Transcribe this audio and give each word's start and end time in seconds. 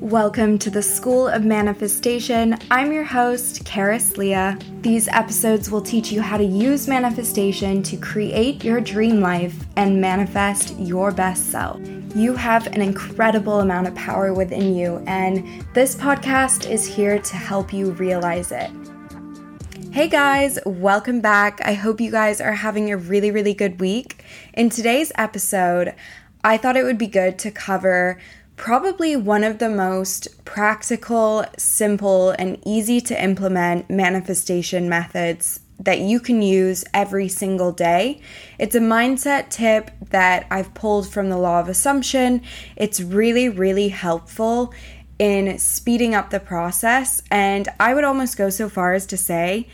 Welcome 0.00 0.58
to 0.60 0.70
the 0.70 0.80
School 0.80 1.28
of 1.28 1.44
Manifestation. 1.44 2.56
I'm 2.70 2.90
your 2.90 3.04
host, 3.04 3.66
Carys 3.66 4.16
Leah. 4.16 4.58
These 4.80 5.08
episodes 5.08 5.70
will 5.70 5.82
teach 5.82 6.10
you 6.10 6.22
how 6.22 6.38
to 6.38 6.44
use 6.44 6.88
manifestation 6.88 7.82
to 7.82 7.98
create 7.98 8.64
your 8.64 8.80
dream 8.80 9.20
life 9.20 9.54
and 9.76 10.00
manifest 10.00 10.74
your 10.78 11.12
best 11.12 11.50
self. 11.50 11.78
You 12.16 12.34
have 12.34 12.66
an 12.68 12.80
incredible 12.80 13.60
amount 13.60 13.88
of 13.88 13.94
power 13.94 14.32
within 14.32 14.74
you, 14.74 15.04
and 15.06 15.66
this 15.74 15.94
podcast 15.94 16.68
is 16.68 16.86
here 16.86 17.18
to 17.18 17.36
help 17.36 17.70
you 17.70 17.90
realize 17.90 18.52
it. 18.52 18.70
Hey 19.92 20.08
guys, 20.08 20.58
welcome 20.64 21.20
back. 21.20 21.60
I 21.62 21.74
hope 21.74 22.00
you 22.00 22.10
guys 22.10 22.40
are 22.40 22.54
having 22.54 22.90
a 22.90 22.96
really, 22.96 23.30
really 23.30 23.52
good 23.52 23.78
week. 23.80 24.24
In 24.54 24.70
today's 24.70 25.12
episode, 25.16 25.94
I 26.42 26.56
thought 26.56 26.78
it 26.78 26.84
would 26.84 26.96
be 26.96 27.06
good 27.06 27.38
to 27.40 27.50
cover 27.50 28.18
probably 28.60 29.16
one 29.16 29.42
of 29.42 29.58
the 29.58 29.70
most 29.70 30.28
practical, 30.44 31.42
simple, 31.56 32.28
and 32.32 32.62
easy 32.66 33.00
to 33.00 33.24
implement 33.24 33.88
manifestation 33.88 34.86
methods 34.86 35.60
that 35.78 35.98
you 35.98 36.20
can 36.20 36.42
use 36.42 36.84
every 36.92 37.26
single 37.26 37.72
day. 37.72 38.20
It's 38.58 38.74
a 38.74 38.80
mindset 38.80 39.48
tip 39.48 39.90
that 40.10 40.46
I've 40.50 40.74
pulled 40.74 41.08
from 41.08 41.30
the 41.30 41.38
law 41.38 41.58
of 41.58 41.70
assumption. 41.70 42.42
It's 42.76 43.00
really, 43.00 43.48
really 43.48 43.88
helpful 43.88 44.74
in 45.18 45.58
speeding 45.58 46.14
up 46.14 46.28
the 46.28 46.38
process. 46.38 47.22
And 47.30 47.66
I 47.80 47.94
would 47.94 48.04
almost 48.04 48.36
go 48.36 48.50
so 48.50 48.68
far 48.68 48.92
as 48.92 49.06
to 49.06 49.16
say 49.16 49.68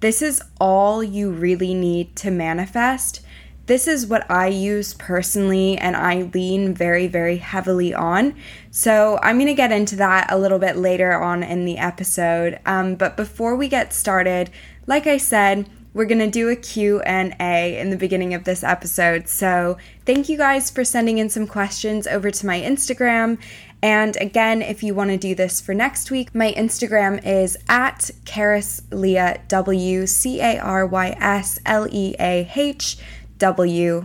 this 0.00 0.20
is 0.20 0.42
all 0.60 1.00
you 1.00 1.30
really 1.30 1.74
need 1.74 2.16
to 2.16 2.32
manifest 2.32 3.20
this 3.66 3.86
is 3.86 4.06
what 4.06 4.28
I 4.30 4.48
use 4.48 4.94
personally 4.94 5.78
and 5.78 5.96
I 5.96 6.22
lean 6.34 6.74
very, 6.74 7.06
very 7.06 7.36
heavily 7.36 7.94
on. 7.94 8.34
So 8.70 9.18
I'm 9.22 9.36
going 9.36 9.46
to 9.46 9.54
get 9.54 9.72
into 9.72 9.96
that 9.96 10.32
a 10.32 10.38
little 10.38 10.58
bit 10.58 10.76
later 10.76 11.12
on 11.12 11.42
in 11.42 11.64
the 11.64 11.78
episode. 11.78 12.58
Um, 12.66 12.96
but 12.96 13.16
before 13.16 13.56
we 13.56 13.68
get 13.68 13.92
started, 13.92 14.50
like 14.86 15.06
I 15.06 15.16
said, 15.16 15.68
we're 15.94 16.06
going 16.06 16.18
to 16.18 16.30
do 16.30 16.48
a 16.48 16.56
q&a 16.56 17.78
in 17.78 17.90
the 17.90 17.96
beginning 17.96 18.32
of 18.32 18.44
this 18.44 18.64
episode 18.64 19.28
so 19.28 19.76
thank 20.06 20.28
you 20.28 20.38
guys 20.38 20.70
for 20.70 20.84
sending 20.84 21.18
in 21.18 21.28
some 21.28 21.46
questions 21.46 22.06
over 22.06 22.30
to 22.30 22.46
my 22.46 22.60
instagram 22.60 23.38
and 23.82 24.16
again 24.16 24.62
if 24.62 24.82
you 24.82 24.94
want 24.94 25.10
to 25.10 25.18
do 25.18 25.34
this 25.34 25.60
for 25.60 25.74
next 25.74 26.10
week 26.10 26.34
my 26.34 26.52
instagram 26.52 27.22
is 27.26 27.58
at 27.68 28.10
Carys 28.24 28.82
Leah 28.90 29.40
W 29.48 30.06
C 30.06 30.40
A 30.40 30.58
R 30.58 30.86
Y 30.86 31.16
S 31.20 31.58
L 31.66 31.86
E 31.90 32.14
A 32.18 32.50
H 32.54 32.96
W. 33.42 34.04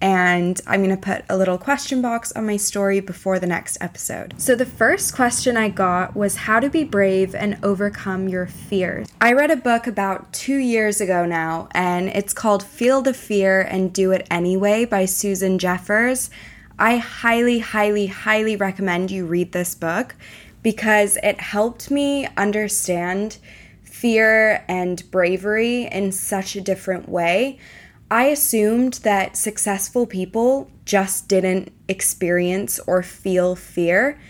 And 0.00 0.60
I'm 0.66 0.82
going 0.82 0.90
to 0.90 1.00
put 1.00 1.24
a 1.28 1.36
little 1.36 1.56
question 1.56 2.02
box 2.02 2.32
on 2.32 2.44
my 2.44 2.56
story 2.56 2.98
before 2.98 3.38
the 3.38 3.46
next 3.46 3.78
episode. 3.80 4.34
So, 4.38 4.56
the 4.56 4.66
first 4.66 5.14
question 5.14 5.56
I 5.56 5.68
got 5.68 6.16
was 6.16 6.34
how 6.34 6.58
to 6.58 6.68
be 6.68 6.82
brave 6.82 7.32
and 7.32 7.56
overcome 7.62 8.28
your 8.28 8.48
fears. 8.48 9.06
I 9.20 9.34
read 9.34 9.52
a 9.52 9.56
book 9.56 9.86
about 9.86 10.32
two 10.32 10.56
years 10.56 11.00
ago 11.00 11.24
now, 11.24 11.68
and 11.70 12.08
it's 12.08 12.32
called 12.32 12.64
Feel 12.64 13.02
the 13.02 13.14
Fear 13.14 13.60
and 13.60 13.92
Do 13.92 14.10
It 14.10 14.26
Anyway 14.28 14.84
by 14.84 15.04
Susan 15.04 15.60
Jeffers. 15.60 16.28
I 16.76 16.96
highly, 16.96 17.60
highly, 17.60 18.06
highly 18.06 18.56
recommend 18.56 19.12
you 19.12 19.26
read 19.26 19.52
this 19.52 19.76
book 19.76 20.16
because 20.64 21.16
it 21.22 21.40
helped 21.40 21.88
me 21.88 22.26
understand 22.36 23.38
fear 23.84 24.64
and 24.66 25.08
bravery 25.12 25.84
in 25.84 26.10
such 26.10 26.56
a 26.56 26.60
different 26.60 27.08
way. 27.08 27.60
I 28.12 28.24
assumed 28.24 29.00
that 29.04 29.38
successful 29.38 30.06
people 30.06 30.70
just 30.84 31.28
didn't 31.28 31.72
experience 31.88 32.78
or 32.86 33.02
feel 33.02 33.56
fear, 33.56 34.20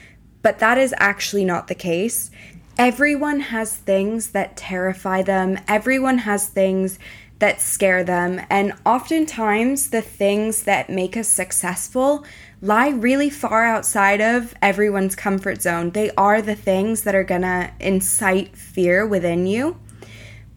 but 0.40 0.60
that 0.60 0.78
is 0.78 0.94
actually 0.98 1.44
not 1.44 1.66
the 1.66 1.74
case. 1.74 2.30
Everyone 2.78 3.40
has 3.40 3.74
things 3.74 4.28
that 4.28 4.56
terrify 4.56 5.22
them, 5.22 5.58
everyone 5.66 6.18
has 6.18 6.46
things 6.46 7.00
that 7.40 7.60
scare 7.60 8.04
them, 8.04 8.40
and 8.48 8.72
oftentimes 8.86 9.90
the 9.90 10.00
things 10.00 10.62
that 10.62 10.88
make 10.88 11.16
us 11.16 11.26
successful 11.26 12.24
lie 12.60 12.90
really 12.90 13.30
far 13.30 13.64
outside 13.64 14.20
of 14.20 14.54
everyone's 14.62 15.16
comfort 15.16 15.60
zone. 15.60 15.90
They 15.90 16.12
are 16.12 16.40
the 16.40 16.54
things 16.54 17.02
that 17.02 17.16
are 17.16 17.24
gonna 17.24 17.72
incite 17.80 18.56
fear 18.56 19.04
within 19.04 19.44
you 19.48 19.76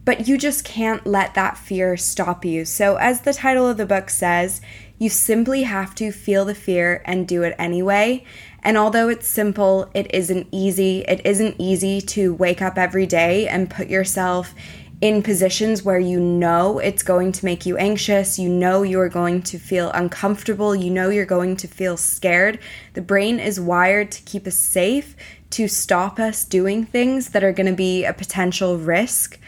but 0.06 0.26
you 0.26 0.38
just 0.38 0.64
can't 0.64 1.04
let 1.04 1.34
that 1.34 1.58
fear 1.58 1.96
stop 1.96 2.44
you. 2.44 2.64
So, 2.64 2.96
as 2.96 3.20
the 3.20 3.34
title 3.34 3.68
of 3.68 3.76
the 3.76 3.84
book 3.84 4.08
says, 4.08 4.62
you 4.98 5.10
simply 5.10 5.64
have 5.64 5.94
to 5.96 6.10
feel 6.10 6.46
the 6.46 6.54
fear 6.54 7.02
and 7.04 7.28
do 7.28 7.42
it 7.42 7.54
anyway. 7.58 8.24
And 8.62 8.78
although 8.78 9.08
it's 9.08 9.26
simple, 9.26 9.90
it 9.94 10.06
isn't 10.14 10.46
easy. 10.52 11.00
It 11.00 11.20
isn't 11.26 11.56
easy 11.58 12.00
to 12.00 12.32
wake 12.32 12.62
up 12.62 12.78
every 12.78 13.04
day 13.06 13.46
and 13.46 13.68
put 13.68 13.88
yourself 13.88 14.54
in 15.00 15.22
positions 15.22 15.82
where 15.82 15.98
you 15.98 16.18
know 16.18 16.78
it's 16.78 17.02
going 17.02 17.30
to 17.30 17.44
make 17.44 17.66
you 17.66 17.76
anxious, 17.76 18.38
you 18.38 18.48
know 18.48 18.82
you're 18.82 19.10
going 19.10 19.42
to 19.42 19.58
feel 19.58 19.90
uncomfortable, 19.90 20.74
you 20.74 20.90
know 20.90 21.10
you're 21.10 21.26
going 21.26 21.54
to 21.54 21.68
feel 21.68 21.98
scared. 21.98 22.58
The 22.94 23.02
brain 23.02 23.38
is 23.38 23.60
wired 23.60 24.10
to 24.12 24.22
keep 24.22 24.46
us 24.46 24.54
safe, 24.54 25.14
to 25.50 25.68
stop 25.68 26.18
us 26.18 26.46
doing 26.46 26.86
things 26.86 27.30
that 27.30 27.44
are 27.44 27.52
going 27.52 27.66
to 27.66 27.76
be 27.76 28.04
a 28.04 28.14
potential 28.14 28.78
risk. 28.78 29.38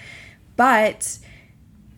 But 0.58 1.18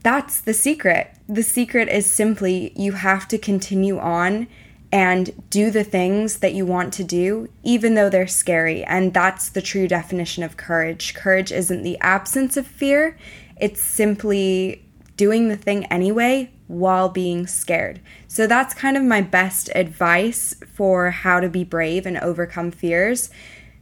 that's 0.04 0.40
the 0.40 0.54
secret. 0.54 1.16
The 1.26 1.42
secret 1.42 1.88
is 1.88 2.06
simply 2.06 2.72
you 2.76 2.92
have 2.92 3.26
to 3.28 3.38
continue 3.38 3.98
on 3.98 4.46
and 4.92 5.48
do 5.48 5.70
the 5.70 5.82
things 5.82 6.38
that 6.38 6.52
you 6.52 6.66
want 6.66 6.92
to 6.94 7.04
do, 7.04 7.48
even 7.62 7.94
though 7.94 8.10
they're 8.10 8.26
scary. 8.26 8.84
And 8.84 9.14
that's 9.14 9.48
the 9.48 9.62
true 9.62 9.88
definition 9.88 10.42
of 10.42 10.58
courage. 10.58 11.14
Courage 11.14 11.52
isn't 11.52 11.82
the 11.82 11.98
absence 12.00 12.56
of 12.58 12.66
fear, 12.66 13.16
it's 13.56 13.80
simply 13.80 14.84
doing 15.16 15.48
the 15.48 15.56
thing 15.56 15.86
anyway 15.86 16.50
while 16.66 17.08
being 17.08 17.46
scared. 17.46 18.00
So 18.28 18.46
that's 18.46 18.74
kind 18.74 18.96
of 18.96 19.02
my 19.02 19.22
best 19.22 19.70
advice 19.74 20.54
for 20.74 21.10
how 21.10 21.40
to 21.40 21.48
be 21.48 21.64
brave 21.64 22.04
and 22.04 22.18
overcome 22.18 22.70
fears. 22.70 23.30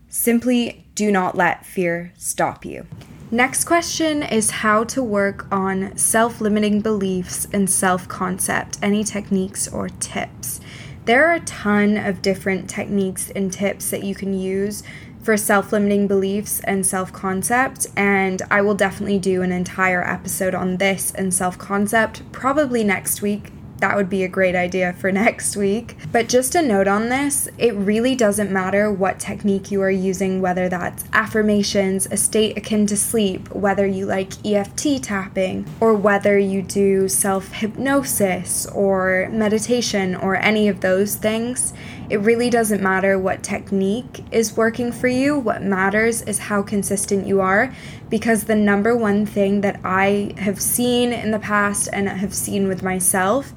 Simply 0.09 0.87
do 0.95 1.11
not 1.11 1.37
let 1.37 1.67
fear 1.67 2.13
stop 2.17 2.65
you. 2.65 2.87
Next 3.31 3.65
question 3.65 4.23
is 4.23 4.51
how 4.51 4.85
to 4.85 5.03
work 5.03 5.47
on 5.53 5.95
self 5.99 6.41
limiting 6.41 6.81
beliefs 6.81 7.47
and 7.53 7.69
self 7.69 8.09
concept. 8.09 8.79
Any 8.81 9.05
techniques 9.05 9.69
or 9.69 9.91
tips? 9.91 10.61
There 11.05 11.29
are 11.29 11.35
a 11.35 11.41
ton 11.41 11.99
of 11.99 12.23
different 12.23 12.71
techniques 12.71 13.31
and 13.37 13.53
tips 13.53 13.91
that 13.91 14.03
you 14.03 14.15
can 14.15 14.33
use 14.33 14.83
for 15.23 15.37
self 15.37 15.73
limiting 15.73 16.07
beliefs 16.07 16.61
and 16.61 16.87
self 16.87 17.13
concept, 17.13 17.87
and 17.99 18.41
I 18.51 18.63
will 18.63 18.75
definitely 18.75 19.19
do 19.19 19.43
an 19.43 19.53
entire 19.53 20.03
episode 20.03 20.55
on 20.55 20.79
this 20.79 21.13
and 21.13 21.35
self 21.35 21.59
concept 21.59 22.23
probably 22.33 22.83
next 22.83 23.21
week 23.21 23.53
that 23.81 23.97
would 23.97 24.11
be 24.11 24.25
a 24.25 24.29
great 24.29 24.55
idea 24.55 24.93
for 24.93 25.11
next 25.19 25.57
week. 25.57 25.97
But 26.13 26.29
just 26.29 26.55
a 26.55 26.63
note 26.63 26.89
on 26.89 27.09
this 27.09 27.49
it 27.59 27.75
really 27.75 28.15
doesn't 28.15 28.51
matter 28.51 28.93
what 28.93 29.19
technique 29.19 29.71
you 29.71 29.83
are 29.83 29.91
using, 29.91 30.41
whether 30.41 30.69
that's 30.69 31.05
affirmations, 31.13 32.07
a 32.07 32.17
state 32.17 32.57
akin 32.57 32.87
to 32.87 32.97
sleep, 32.97 33.49
whether 33.55 33.87
you 33.87 34.07
like 34.07 34.45
EFT 34.47 35.03
tapping, 35.03 35.67
or 35.81 35.95
whether 35.95 36.39
you 36.39 36.63
do 36.63 37.09
self 37.09 37.53
hypnosis 37.53 38.67
or 38.67 39.29
meditation 39.31 40.15
or 40.15 40.37
any 40.37 40.69
of 40.69 40.81
those 40.81 41.17
things. 41.17 41.73
It 42.11 42.21
really 42.21 42.49
doesn't 42.49 42.83
matter 42.83 43.19
what 43.19 43.43
technique 43.43 44.25
is 44.33 44.57
working 44.57 44.93
for 44.93 45.09
you. 45.09 45.39
What 45.39 45.63
matters 45.63 46.23
is 46.23 46.39
how 46.39 46.63
consistent 46.63 47.27
you 47.27 47.41
are. 47.43 47.75
Because 48.09 48.45
the 48.45 48.55
number 48.55 48.97
one 48.97 49.27
thing 49.27 49.61
that 49.61 49.81
I 49.85 50.33
have 50.39 50.61
seen 50.61 51.13
in 51.13 51.33
the 51.33 51.39
past 51.39 51.89
and 51.93 52.09
have 52.09 52.33
seen 52.33 52.67
with 52.67 52.83
myself 52.83 53.53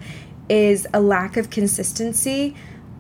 is 0.50 0.86
a 0.94 1.00
lack 1.00 1.38
of 1.38 1.50
consistency 1.50 2.56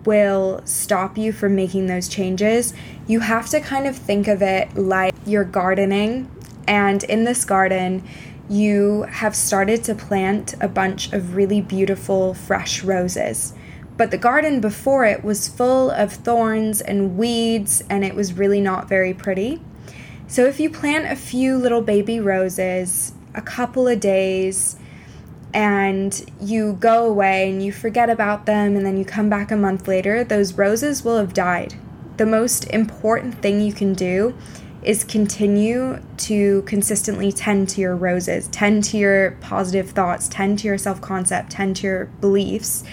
will 0.05 0.61
stop 0.65 1.17
you 1.17 1.33
from 1.33 1.55
making 1.55 1.87
those 1.87 2.07
changes. 2.07 2.73
You 3.05 3.19
have 3.19 3.49
to 3.49 3.59
kind 3.59 3.85
of 3.85 3.95
think 3.95 4.27
of 4.27 4.41
it 4.41 4.75
like 4.75 5.13
you're 5.25 5.43
gardening, 5.43 6.31
and 6.67 7.03
in 7.03 7.23
this 7.23 7.45
garden, 7.45 8.07
you 8.49 9.03
have 9.03 9.35
started 9.35 9.83
to 9.83 9.95
plant 9.95 10.55
a 10.59 10.67
bunch 10.67 11.13
of 11.13 11.35
really 11.35 11.61
beautiful 11.61 12.33
fresh 12.33 12.83
roses 12.83 13.53
but 14.01 14.09
the 14.09 14.17
garden 14.17 14.59
before 14.59 15.05
it 15.05 15.23
was 15.23 15.47
full 15.47 15.91
of 15.91 16.11
thorns 16.11 16.81
and 16.81 17.19
weeds, 17.19 17.83
and 17.87 18.03
it 18.03 18.15
was 18.15 18.33
really 18.33 18.59
not 18.59 18.89
very 18.89 19.13
pretty. 19.13 19.61
So, 20.25 20.47
if 20.47 20.59
you 20.59 20.71
plant 20.71 21.05
a 21.05 21.15
few 21.15 21.55
little 21.55 21.83
baby 21.83 22.19
roses 22.19 23.13
a 23.35 23.43
couple 23.43 23.87
of 23.87 23.99
days 23.99 24.75
and 25.53 26.19
you 26.41 26.73
go 26.79 27.05
away 27.05 27.51
and 27.51 27.63
you 27.63 27.71
forget 27.71 28.09
about 28.09 28.47
them, 28.47 28.75
and 28.75 28.83
then 28.83 28.97
you 28.97 29.05
come 29.05 29.29
back 29.29 29.51
a 29.51 29.55
month 29.55 29.87
later, 29.87 30.23
those 30.23 30.53
roses 30.53 31.05
will 31.05 31.19
have 31.19 31.35
died. 31.35 31.75
The 32.17 32.25
most 32.25 32.63
important 32.71 33.39
thing 33.39 33.61
you 33.61 33.71
can 33.71 33.93
do 33.93 34.33
is 34.81 35.03
continue 35.03 36.01
to 36.17 36.63
consistently 36.63 37.31
tend 37.31 37.69
to 37.69 37.81
your 37.81 37.95
roses, 37.95 38.47
tend 38.47 38.83
to 38.85 38.97
your 38.97 39.37
positive 39.41 39.91
thoughts, 39.91 40.27
tend 40.27 40.57
to 40.57 40.67
your 40.67 40.79
self 40.79 41.01
concept, 41.01 41.51
tend 41.51 41.75
to 41.75 41.83
your 41.85 42.05
beliefs 42.19 42.83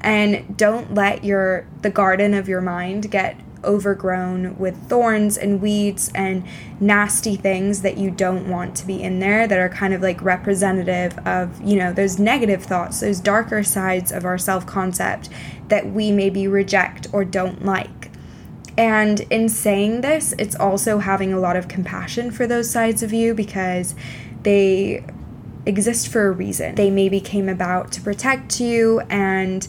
and 0.00 0.56
don't 0.56 0.94
let 0.94 1.24
your 1.24 1.66
the 1.82 1.90
garden 1.90 2.34
of 2.34 2.48
your 2.48 2.60
mind 2.60 3.10
get 3.10 3.38
overgrown 3.64 4.56
with 4.58 4.76
thorns 4.88 5.36
and 5.36 5.60
weeds 5.60 6.10
and 6.14 6.44
nasty 6.80 7.36
things 7.36 7.82
that 7.82 7.98
you 7.98 8.10
don't 8.10 8.48
want 8.48 8.76
to 8.76 8.86
be 8.86 9.02
in 9.02 9.18
there 9.18 9.46
that 9.46 9.58
are 9.58 9.68
kind 9.68 9.92
of 9.92 10.00
like 10.00 10.22
representative 10.22 11.18
of, 11.26 11.60
you 11.62 11.76
know, 11.76 11.92
those 11.92 12.18
negative 12.18 12.62
thoughts, 12.62 13.00
those 13.00 13.20
darker 13.20 13.62
sides 13.62 14.12
of 14.12 14.24
our 14.24 14.38
self 14.38 14.66
concept 14.66 15.28
that 15.68 15.90
we 15.90 16.10
maybe 16.12 16.46
reject 16.46 17.06
or 17.12 17.24
don't 17.24 17.64
like. 17.64 18.10
And 18.76 19.20
in 19.22 19.48
saying 19.48 20.02
this, 20.02 20.32
it's 20.38 20.54
also 20.54 20.98
having 20.98 21.32
a 21.32 21.40
lot 21.40 21.56
of 21.56 21.66
compassion 21.66 22.30
for 22.30 22.46
those 22.46 22.70
sides 22.70 23.02
of 23.02 23.12
you 23.12 23.34
because 23.34 23.96
they 24.44 25.04
exist 25.68 26.08
for 26.08 26.26
a 26.26 26.32
reason. 26.32 26.74
They 26.74 26.90
maybe 26.90 27.20
came 27.20 27.48
about 27.48 27.92
to 27.92 28.00
protect 28.00 28.60
you 28.60 29.00
and 29.08 29.68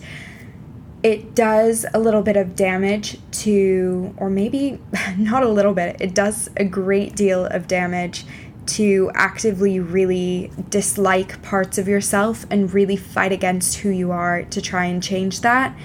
it 1.04 1.36
does 1.36 1.86
a 1.94 2.00
little 2.00 2.22
bit 2.22 2.36
of 2.36 2.56
damage 2.56 3.18
to, 3.32 4.14
or 4.18 4.30
maybe 4.30 4.80
not 5.18 5.44
a 5.44 5.50
little 5.50 5.74
bit, 5.74 5.98
it 6.00 6.14
does 6.14 6.50
a 6.58 6.66
great 6.66 7.16
deal 7.16 7.46
of 7.46 7.68
damage 7.68 8.26
to 8.66 9.10
actively 9.16 9.80
really 9.80 10.52
dislike 10.70 11.42
parts 11.42 11.78
of 11.78 11.88
yourself 11.88 12.46
and 12.52 12.74
really 12.74 12.96
fight 12.96 13.32
against 13.32 13.78
who 13.78 13.90
you 13.90 14.12
are 14.12 14.44
to 14.44 14.62
try 14.62 14.86
and 14.86 15.02
change 15.02 15.42
that. 15.42 15.76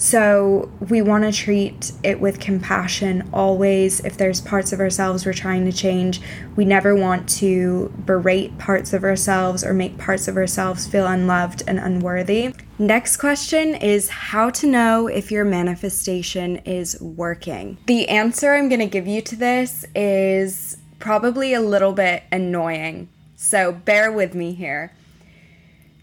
So, 0.00 0.70
we 0.88 1.02
want 1.02 1.24
to 1.24 1.32
treat 1.32 1.90
it 2.04 2.20
with 2.20 2.38
compassion 2.38 3.28
always. 3.32 3.98
If 3.98 4.16
there's 4.16 4.40
parts 4.40 4.72
of 4.72 4.78
ourselves 4.78 5.26
we're 5.26 5.32
trying 5.32 5.64
to 5.64 5.72
change, 5.72 6.20
we 6.54 6.64
never 6.64 6.94
want 6.94 7.28
to 7.40 7.92
berate 8.06 8.56
parts 8.58 8.92
of 8.92 9.02
ourselves 9.02 9.64
or 9.64 9.74
make 9.74 9.98
parts 9.98 10.28
of 10.28 10.36
ourselves 10.36 10.86
feel 10.86 11.04
unloved 11.04 11.64
and 11.66 11.80
unworthy. 11.80 12.54
Next 12.78 13.16
question 13.16 13.74
is 13.74 14.08
how 14.08 14.50
to 14.50 14.68
know 14.68 15.08
if 15.08 15.32
your 15.32 15.44
manifestation 15.44 16.58
is 16.58 17.00
working. 17.00 17.76
The 17.86 18.08
answer 18.08 18.54
I'm 18.54 18.68
going 18.68 18.78
to 18.78 18.86
give 18.86 19.08
you 19.08 19.20
to 19.22 19.34
this 19.34 19.84
is 19.96 20.76
probably 21.00 21.54
a 21.54 21.60
little 21.60 21.92
bit 21.92 22.22
annoying. 22.30 23.08
So, 23.34 23.72
bear 23.72 24.12
with 24.12 24.32
me 24.32 24.54
here 24.54 24.92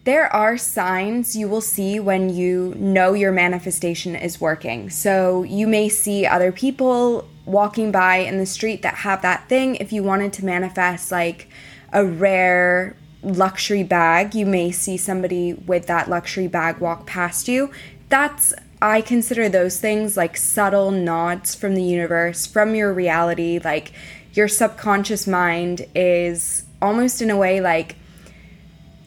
there 0.06 0.32
are 0.32 0.56
signs 0.56 1.36
you 1.36 1.48
will 1.48 1.62
see 1.62 2.00
when 2.00 2.30
you 2.30 2.76
know 2.78 3.14
your 3.14 3.32
manifestation 3.32 4.16
is 4.16 4.40
working. 4.40 4.90
So 4.92 5.42
you 5.44 5.68
may 5.68 5.90
see 5.90 6.28
other 6.28 6.52
people 6.52 7.28
walking 7.46 7.92
by 7.92 8.18
in 8.18 8.38
the 8.38 8.46
street 8.46 8.84
that 8.84 8.96
have 8.98 9.24
that 9.24 9.50
thing. 9.50 9.76
If 9.78 9.92
you 9.92 10.04
wanted 10.04 10.32
to 10.34 10.46
manifest 10.46 11.12
like 11.12 11.50
a 11.92 12.06
rare 12.06 12.96
luxury 13.24 13.82
bag, 13.82 14.36
you 14.36 14.46
may 14.46 14.72
see 14.72 14.96
somebody 14.96 15.54
with 15.54 15.88
that 15.88 16.08
luxury 16.08 16.48
bag 16.48 16.78
walk 16.78 17.08
past 17.08 17.48
you. 17.48 17.72
That's 18.10 18.54
I 18.84 19.02
consider 19.02 19.50
those 19.50 19.80
things 19.80 20.16
like 20.16 20.38
subtle 20.38 20.92
nods 20.92 21.56
from 21.56 21.74
the 21.74 21.82
universe, 21.82 22.46
from 22.46 22.76
your 22.76 22.94
reality. 22.94 23.60
Like 23.64 23.92
your 24.34 24.48
subconscious 24.48 25.26
mind 25.26 25.88
is 25.96 26.64
almost 26.80 27.24
in 27.24 27.32
a 27.32 27.38
way 27.38 27.60
like 27.60 27.96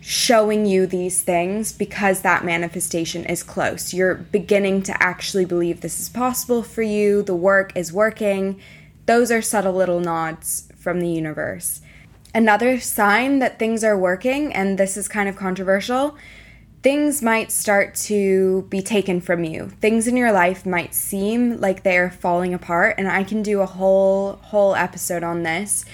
showing 0.08 0.64
you 0.64 0.86
these 0.86 1.20
things 1.20 1.70
because 1.70 2.22
that 2.22 2.42
manifestation 2.42 3.26
is 3.26 3.42
close. 3.42 3.92
You're 3.92 4.14
beginning 4.14 4.82
to 4.84 5.02
actually 5.02 5.44
believe 5.44 5.82
this 5.82 6.00
is 6.00 6.08
possible 6.08 6.62
for 6.62 6.80
you, 6.80 7.22
the 7.22 7.34
work 7.34 7.72
is 7.76 7.92
working. 7.92 8.58
Those 9.04 9.30
are 9.30 9.42
subtle 9.42 9.74
little 9.74 10.00
nods 10.00 10.72
from 10.78 11.00
the 11.00 11.10
universe. 11.10 11.82
Another 12.34 12.80
sign 12.80 13.40
that 13.40 13.58
things 13.58 13.84
are 13.84 13.98
working, 13.98 14.50
and 14.54 14.78
this 14.78 14.96
is 14.96 15.08
kind 15.08 15.28
of 15.28 15.36
controversial, 15.36 16.16
things 16.82 17.20
might 17.20 17.52
start 17.52 17.94
to 17.94 18.62
be 18.70 18.80
taken 18.80 19.20
from 19.20 19.44
you. 19.44 19.72
Things 19.82 20.06
in 20.06 20.16
your 20.16 20.32
life 20.32 20.64
might 20.64 20.94
seem 20.94 21.60
like 21.60 21.82
they 21.82 21.98
are 21.98 22.10
falling 22.10 22.54
apart, 22.54 22.94
and 22.96 23.08
I 23.08 23.24
can 23.24 23.42
do 23.42 23.60
a 23.60 23.66
whole 23.66 24.36
whole 24.36 24.74
episode 24.74 25.22
on 25.22 25.42
this 25.42 25.84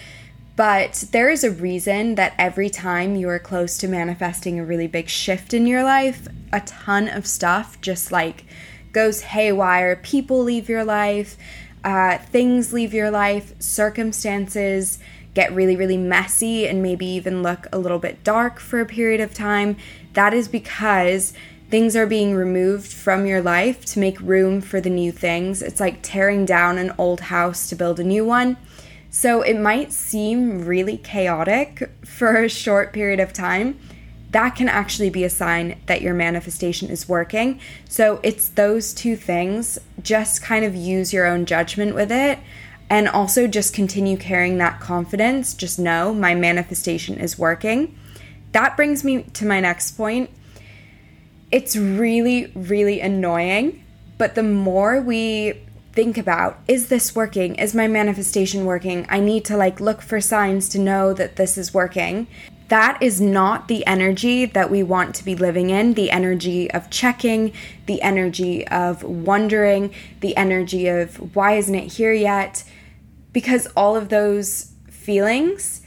but 0.57 1.05
there 1.11 1.31
is 1.31 1.43
a 1.43 1.51
reason 1.51 2.15
that 2.15 2.35
every 2.39 2.71
time 2.71 3.17
you 3.17 3.29
are 3.29 3.39
close 3.39 3.77
to 3.79 3.89
manifesting 3.89 4.59
a 4.59 4.65
really 4.65 4.87
big 4.87 5.09
shift 5.09 5.53
in 5.53 5.67
your 5.67 5.83
life, 5.83 6.29
a 6.53 6.61
ton 6.61 7.09
of 7.09 7.27
stuff 7.27 7.81
just 7.81 8.13
like 8.13 8.45
goes 8.93 9.23
haywire. 9.23 9.97
People 9.97 10.43
leave 10.43 10.69
your 10.69 10.85
life, 10.85 11.37
uh, 11.83 12.19
things 12.19 12.73
leave 12.73 12.95
your 12.95 13.11
life, 13.11 13.53
circumstances 13.61 14.99
get 15.35 15.53
really, 15.53 15.75
really 15.75 15.97
messy 15.97 16.67
and 16.67 16.83
maybe 16.83 17.05
even 17.05 17.43
look 17.43 17.67
a 17.73 17.79
little 17.79 17.99
bit 17.99 18.23
dark 18.23 18.61
for 18.61 18.81
a 18.81 18.87
period 18.87 19.21
of 19.21 19.35
time. 19.35 19.77
That 20.13 20.33
is 20.33 20.47
because 20.47 21.35
things 21.71 21.97
are 21.97 22.07
being 22.07 22.35
removed 22.35 22.93
from 22.93 23.27
your 23.27 23.43
life 23.43 23.85
to 23.87 23.99
make 23.99 24.21
room 24.21 24.61
for 24.61 24.81
the 24.81 24.91
new 24.91 25.11
things. 25.11 25.61
It's 25.61 25.81
like 25.81 25.99
tearing 26.03 26.45
down 26.45 26.79
an 26.79 26.95
old 26.97 27.21
house 27.21 27.69
to 27.69 27.75
build 27.75 27.99
a 27.99 28.05
new 28.05 28.25
one. 28.25 28.57
So 29.15 29.43
it 29.43 29.57
might 29.57 29.93
seem 29.93 30.65
really 30.65 30.97
chaotic 30.97 31.89
for 32.05 32.43
a 32.43 32.49
short 32.49 32.93
period 32.93 33.21
of 33.21 33.33
time. 33.33 33.79
That 34.33 34.57
can 34.57 34.69
actually 34.69 35.09
be 35.09 35.23
a 35.23 35.31
sign 35.31 35.81
that 35.87 36.03
your 36.03 36.15
manifestation 36.15 36.91
is 36.91 37.09
working. 37.09 37.61
So 37.89 38.19
it's 38.25 38.49
those 38.49 38.93
two 38.93 39.15
things. 39.15 39.79
Just 40.03 40.43
kind 40.43 40.65
of 40.65 40.75
use 40.75 41.13
your 41.13 41.27
own 41.27 41.47
judgment 41.47 41.95
with 41.95 42.11
it 42.11 42.41
and 42.91 43.09
also 43.09 43.47
just 43.47 43.73
continue 43.73 44.17
carrying 44.17 44.59
that 44.59 44.81
confidence. 44.81 45.55
Just 45.55 45.79
know 45.79 46.13
my 46.13 46.35
manifestation 46.35 47.17
is 47.21 47.39
working. 47.39 47.97
That 48.51 48.77
brings 48.77 49.05
me 49.05 49.23
to 49.35 49.47
my 49.47 49.61
next 49.61 49.93
point. 49.93 50.29
It's 51.53 51.77
really, 51.77 52.51
really 52.57 53.01
annoying, 53.01 53.85
but 54.19 54.35
the 54.35 54.43
more 54.43 55.01
we 55.01 55.64
think 55.95 56.19
about 56.19 56.59
is 56.67 56.89
this 56.89 57.15
working? 57.15 57.55
Is 57.55 57.75
my 57.75 57.87
manifestation 57.87 58.65
working? 58.65 59.07
I 59.09 59.21
need 59.21 59.45
to 59.47 59.57
like 59.57 59.81
look 59.81 60.03
for 60.03 60.21
signs 60.21 60.69
to 60.71 60.79
know 60.79 61.13
that 61.15 61.37
this 61.37 61.57
is 61.57 61.73
working. 61.73 62.27
That 62.69 63.01
is 63.01 63.21
not 63.21 63.69
the 63.69 63.87
energy 63.87 64.47
that 64.47 64.71
we 64.71 64.83
want 64.83 65.15
to 65.17 65.25
be 65.25 65.37
living 65.37 65.71
in. 65.71 65.95
The 65.95 66.11
energy 66.11 66.71
of 66.71 66.91
checking, 66.91 67.53
the 67.87 68.03
energy 68.03 68.67
of 68.69 69.05
wondering, 69.05 69.95
the 70.21 70.37
energy 70.37 70.89
of 70.89 71.37
why 71.37 71.53
isn't 71.53 71.75
it 71.75 71.93
here 71.93 72.13
yet? 72.13 72.65
Because 73.33 73.67
all 73.77 73.97
of 73.97 74.09
those 74.09 74.73
feelings 74.89 75.83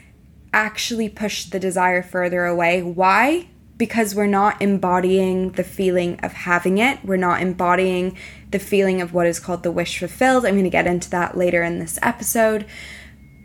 actually 0.53 1.10
push 1.10 1.45
the 1.45 1.60
desire 1.60 2.03
further 2.03 2.45
away. 2.45 2.81
Why? 2.81 3.48
Because 3.77 4.15
we're 4.15 4.25
not 4.25 4.62
embodying 4.62 5.51
the 5.51 5.63
feeling 5.63 6.19
of 6.21 6.33
having 6.33 6.79
it. 6.79 7.00
We're 7.06 7.18
not 7.18 7.41
embodying 7.41 8.18
the 8.50 8.59
feeling 8.59 9.01
of 9.01 9.13
what 9.13 9.27
is 9.27 9.39
called 9.39 9.63
the 9.63 9.71
wish 9.71 10.00
fulfilled. 10.00 10.45
I'm 10.45 10.56
going 10.56 10.63
to 10.63 10.69
get 10.69 10.88
into 10.88 11.09
that 11.12 11.38
later 11.38 11.62
in 11.63 11.79
this 11.79 12.00
episode. 12.01 12.65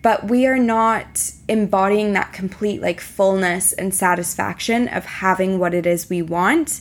But 0.03 0.29
we 0.29 0.47
are 0.47 0.59
not 0.59 1.33
embodying 1.49 2.13
that 2.15 2.33
complete 2.33 2.83
like 2.83 3.01
fullness 3.01 3.73
and 3.73 3.95
satisfaction 3.95 4.89
of 4.89 5.05
having 5.05 5.59
what 5.59 5.75
it 5.75 5.87
is 5.87 6.11
we 6.11 6.23
want 6.23 6.81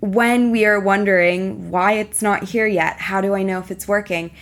when 0.00 0.50
we 0.50 0.66
are 0.66 0.80
wondering 0.80 1.70
why 1.70 1.92
it's 1.92 2.20
not 2.20 2.42
here 2.42 2.66
yet. 2.66 2.98
How 2.98 3.20
do 3.20 3.34
I 3.34 3.44
know 3.44 3.60
if 3.60 3.70
it's 3.70 3.86
working? 3.86 4.32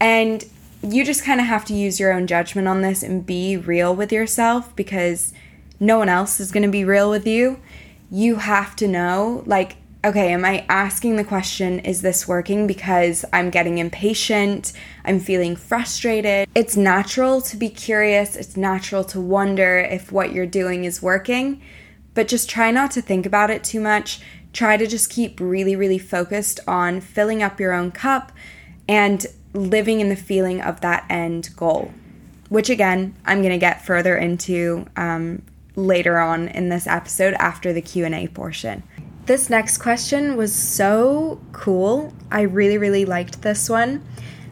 And 0.00 0.42
you 0.82 1.04
just 1.04 1.24
kind 1.24 1.40
of 1.40 1.46
have 1.46 1.64
to 1.66 1.74
use 1.74 2.00
your 2.00 2.10
own 2.10 2.26
judgment 2.26 2.66
on 2.66 2.80
this 2.80 3.02
and 3.02 3.26
be 3.26 3.56
real 3.56 3.94
with 3.94 4.10
yourself 4.12 4.74
because 4.74 5.34
no 5.80 5.98
one 5.98 6.10
else 6.10 6.38
is 6.38 6.52
going 6.52 6.62
to 6.62 6.68
be 6.68 6.84
real 6.84 7.10
with 7.10 7.26
you. 7.26 7.58
You 8.10 8.36
have 8.36 8.76
to 8.76 8.86
know, 8.86 9.42
like, 9.46 9.76
okay, 10.04 10.32
am 10.32 10.44
I 10.44 10.64
asking 10.68 11.16
the 11.16 11.24
question, 11.24 11.80
is 11.80 12.02
this 12.02 12.28
working 12.28 12.66
because 12.66 13.24
I'm 13.32 13.50
getting 13.50 13.78
impatient? 13.78 14.72
I'm 15.04 15.20
feeling 15.20 15.56
frustrated. 15.56 16.48
It's 16.54 16.76
natural 16.76 17.40
to 17.42 17.56
be 17.56 17.68
curious, 17.68 18.36
it's 18.36 18.56
natural 18.56 19.04
to 19.04 19.20
wonder 19.20 19.78
if 19.78 20.12
what 20.12 20.32
you're 20.32 20.46
doing 20.46 20.84
is 20.84 21.02
working, 21.02 21.60
but 22.14 22.28
just 22.28 22.48
try 22.48 22.70
not 22.70 22.90
to 22.92 23.02
think 23.02 23.26
about 23.26 23.50
it 23.50 23.64
too 23.64 23.80
much. 23.80 24.20
Try 24.52 24.76
to 24.76 24.86
just 24.86 25.10
keep 25.10 25.38
really, 25.38 25.76
really 25.76 25.98
focused 25.98 26.60
on 26.66 27.00
filling 27.00 27.42
up 27.42 27.60
your 27.60 27.72
own 27.72 27.92
cup 27.92 28.32
and 28.88 29.26
living 29.52 30.00
in 30.00 30.08
the 30.08 30.16
feeling 30.16 30.60
of 30.60 30.80
that 30.80 31.04
end 31.08 31.50
goal, 31.56 31.92
which 32.48 32.68
again, 32.68 33.14
I'm 33.24 33.42
to 33.42 33.58
get 33.58 33.84
further 33.84 34.16
into 34.16 34.86
um, 34.96 35.42
later 35.86 36.18
on 36.18 36.48
in 36.48 36.68
this 36.68 36.86
episode 36.86 37.34
after 37.34 37.72
the 37.72 37.82
Q&A 37.82 38.28
portion. 38.28 38.82
This 39.26 39.50
next 39.50 39.78
question 39.78 40.36
was 40.36 40.54
so 40.54 41.40
cool. 41.52 42.12
I 42.30 42.42
really, 42.42 42.78
really 42.78 43.04
liked 43.04 43.42
this 43.42 43.68
one. 43.68 44.04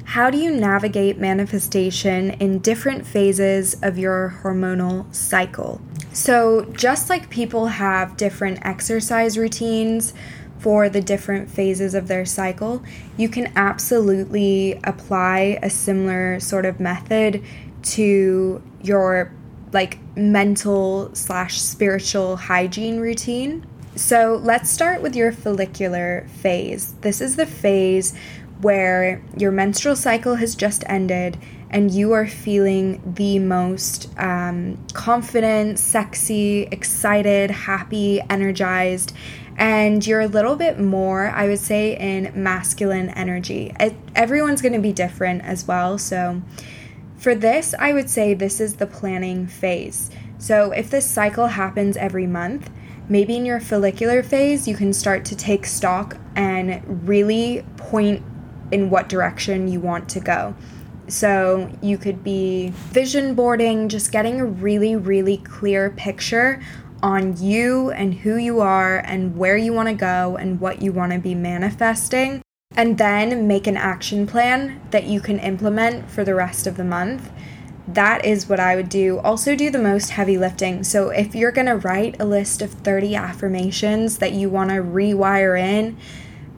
How 0.04 0.30
do 0.30 0.38
you 0.38 0.52
navigate 0.52 1.18
manifestation 1.18 2.30
in 2.30 2.61
different 2.61 3.06
phases 3.06 3.76
of 3.82 3.99
your 3.99 4.38
hormonal 4.42 5.12
cycle? 5.14 5.80
So, 6.12 6.64
just 6.73 7.11
like 7.11 7.28
people 7.28 7.66
have 7.66 8.16
different 8.16 8.64
exercise 8.64 9.37
routines 9.37 10.14
for 10.58 10.88
the 10.88 11.00
different 11.00 11.50
phases 11.50 11.94
of 11.94 12.08
their 12.08 12.25
cycle, 12.25 12.82
you 13.16 13.28
can 13.28 13.52
absolutely 13.54 14.80
apply 14.85 15.58
a 15.62 15.70
similar 15.70 16.40
sort 16.40 16.64
of 16.64 16.80
method 16.80 17.44
to 17.82 18.62
your 18.82 19.32
like 19.72 19.98
mental 20.16 21.14
slash 21.14 21.60
spiritual 21.60 22.37
hygiene 22.37 23.00
routine. 23.00 23.66
So 23.96 24.40
let's 24.42 24.70
start 24.70 25.02
with 25.02 25.16
your 25.16 25.32
follicular 25.32 26.26
phase. 26.40 26.94
This 27.00 27.20
is 27.20 27.37
the 27.37 27.46
phase 27.46 28.14
where 28.60 29.22
your 29.37 29.50
menstrual 29.50 29.96
cycle 29.96 30.37
has 30.37 30.54
just 30.54 30.84
ended 30.87 31.38
and 31.70 31.90
you 31.90 32.12
are 32.12 32.26
feeling 32.26 33.00
the 33.14 33.38
most 33.38 34.08
um, 34.18 34.78
confident, 34.94 35.78
sexy, 35.78 36.62
excited, 36.62 37.50
happy, 37.50 38.20
energized, 38.30 39.12
and 39.58 40.06
you're 40.06 40.20
a 40.20 40.28
little 40.28 40.56
bit 40.56 40.78
more, 40.78 41.28
I 41.28 41.46
would 41.46 41.58
say, 41.58 41.96
in 41.96 42.32
masculine 42.42 43.10
energy. 43.10 43.75
It, 43.78 43.94
everyone's 44.14 44.62
going 44.62 44.75
to 44.75 44.78
be 44.78 44.92
different 44.92 45.42
as 45.42 45.66
well. 45.66 45.98
So, 45.98 46.40
for 47.18 47.34
this, 47.34 47.75
I 47.78 47.92
would 47.92 48.08
say 48.08 48.32
this 48.32 48.60
is 48.60 48.76
the 48.76 48.87
planning 48.87 49.46
phase. 49.46 50.10
So, 50.38 50.70
if 50.70 50.88
this 50.88 51.04
cycle 51.04 51.48
happens 51.48 51.96
every 51.96 52.26
month, 52.26 52.70
maybe 53.08 53.37
in 53.37 53.44
your 53.44 53.60
follicular 53.60 54.22
phase, 54.22 54.68
you 54.68 54.76
can 54.76 54.92
start 54.92 55.25
to 55.26 55.37
take 55.37 55.66
stock 55.66 56.16
and 56.37 57.08
really 57.08 57.64
point 57.76 58.22
in 58.70 58.90
what 58.90 59.08
direction 59.08 59.68
you 59.68 59.80
want 59.80 60.08
to 60.10 60.20
go. 60.20 60.54
So 61.08 61.70
you 61.80 61.96
could 61.96 62.22
be 62.22 62.68
vision 62.92 63.34
boarding, 63.34 63.88
just 63.88 64.12
getting 64.12 64.40
a 64.40 64.44
really, 64.44 64.94
really 64.94 65.38
clear 65.38 65.90
picture 65.90 66.60
on 67.02 67.37
you 67.38 67.90
and 67.90 68.12
who 68.12 68.37
you 68.37 68.60
are 68.60 68.98
and 68.98 69.37
where 69.37 69.56
you 69.56 69.72
want 69.72 69.88
to 69.88 69.94
go 69.94 70.37
and 70.37 70.60
what 70.60 70.82
you 70.82 70.92
want 70.92 71.12
to 71.12 71.18
be 71.18 71.34
manifesting. 71.34 72.42
And 72.78 72.97
then 72.97 73.49
make 73.49 73.66
an 73.66 73.76
action 73.76 74.25
plan 74.25 74.80
that 74.92 75.02
you 75.02 75.20
can 75.20 75.40
implement 75.40 76.08
for 76.08 76.23
the 76.23 76.37
rest 76.37 76.64
of 76.64 76.76
the 76.76 76.85
month. 76.85 77.28
That 77.88 78.25
is 78.25 78.49
what 78.49 78.61
I 78.61 78.76
would 78.76 78.88
do. 78.88 79.18
Also, 79.18 79.56
do 79.56 79.68
the 79.68 79.80
most 79.80 80.11
heavy 80.11 80.38
lifting. 80.38 80.85
So, 80.85 81.08
if 81.08 81.35
you're 81.35 81.50
going 81.50 81.66
to 81.66 81.75
write 81.75 82.20
a 82.20 82.25
list 82.25 82.62
of 82.62 82.70
30 82.70 83.16
affirmations 83.16 84.18
that 84.18 84.30
you 84.30 84.49
want 84.49 84.70
to 84.70 84.76
rewire 84.76 85.61
in 85.61 85.97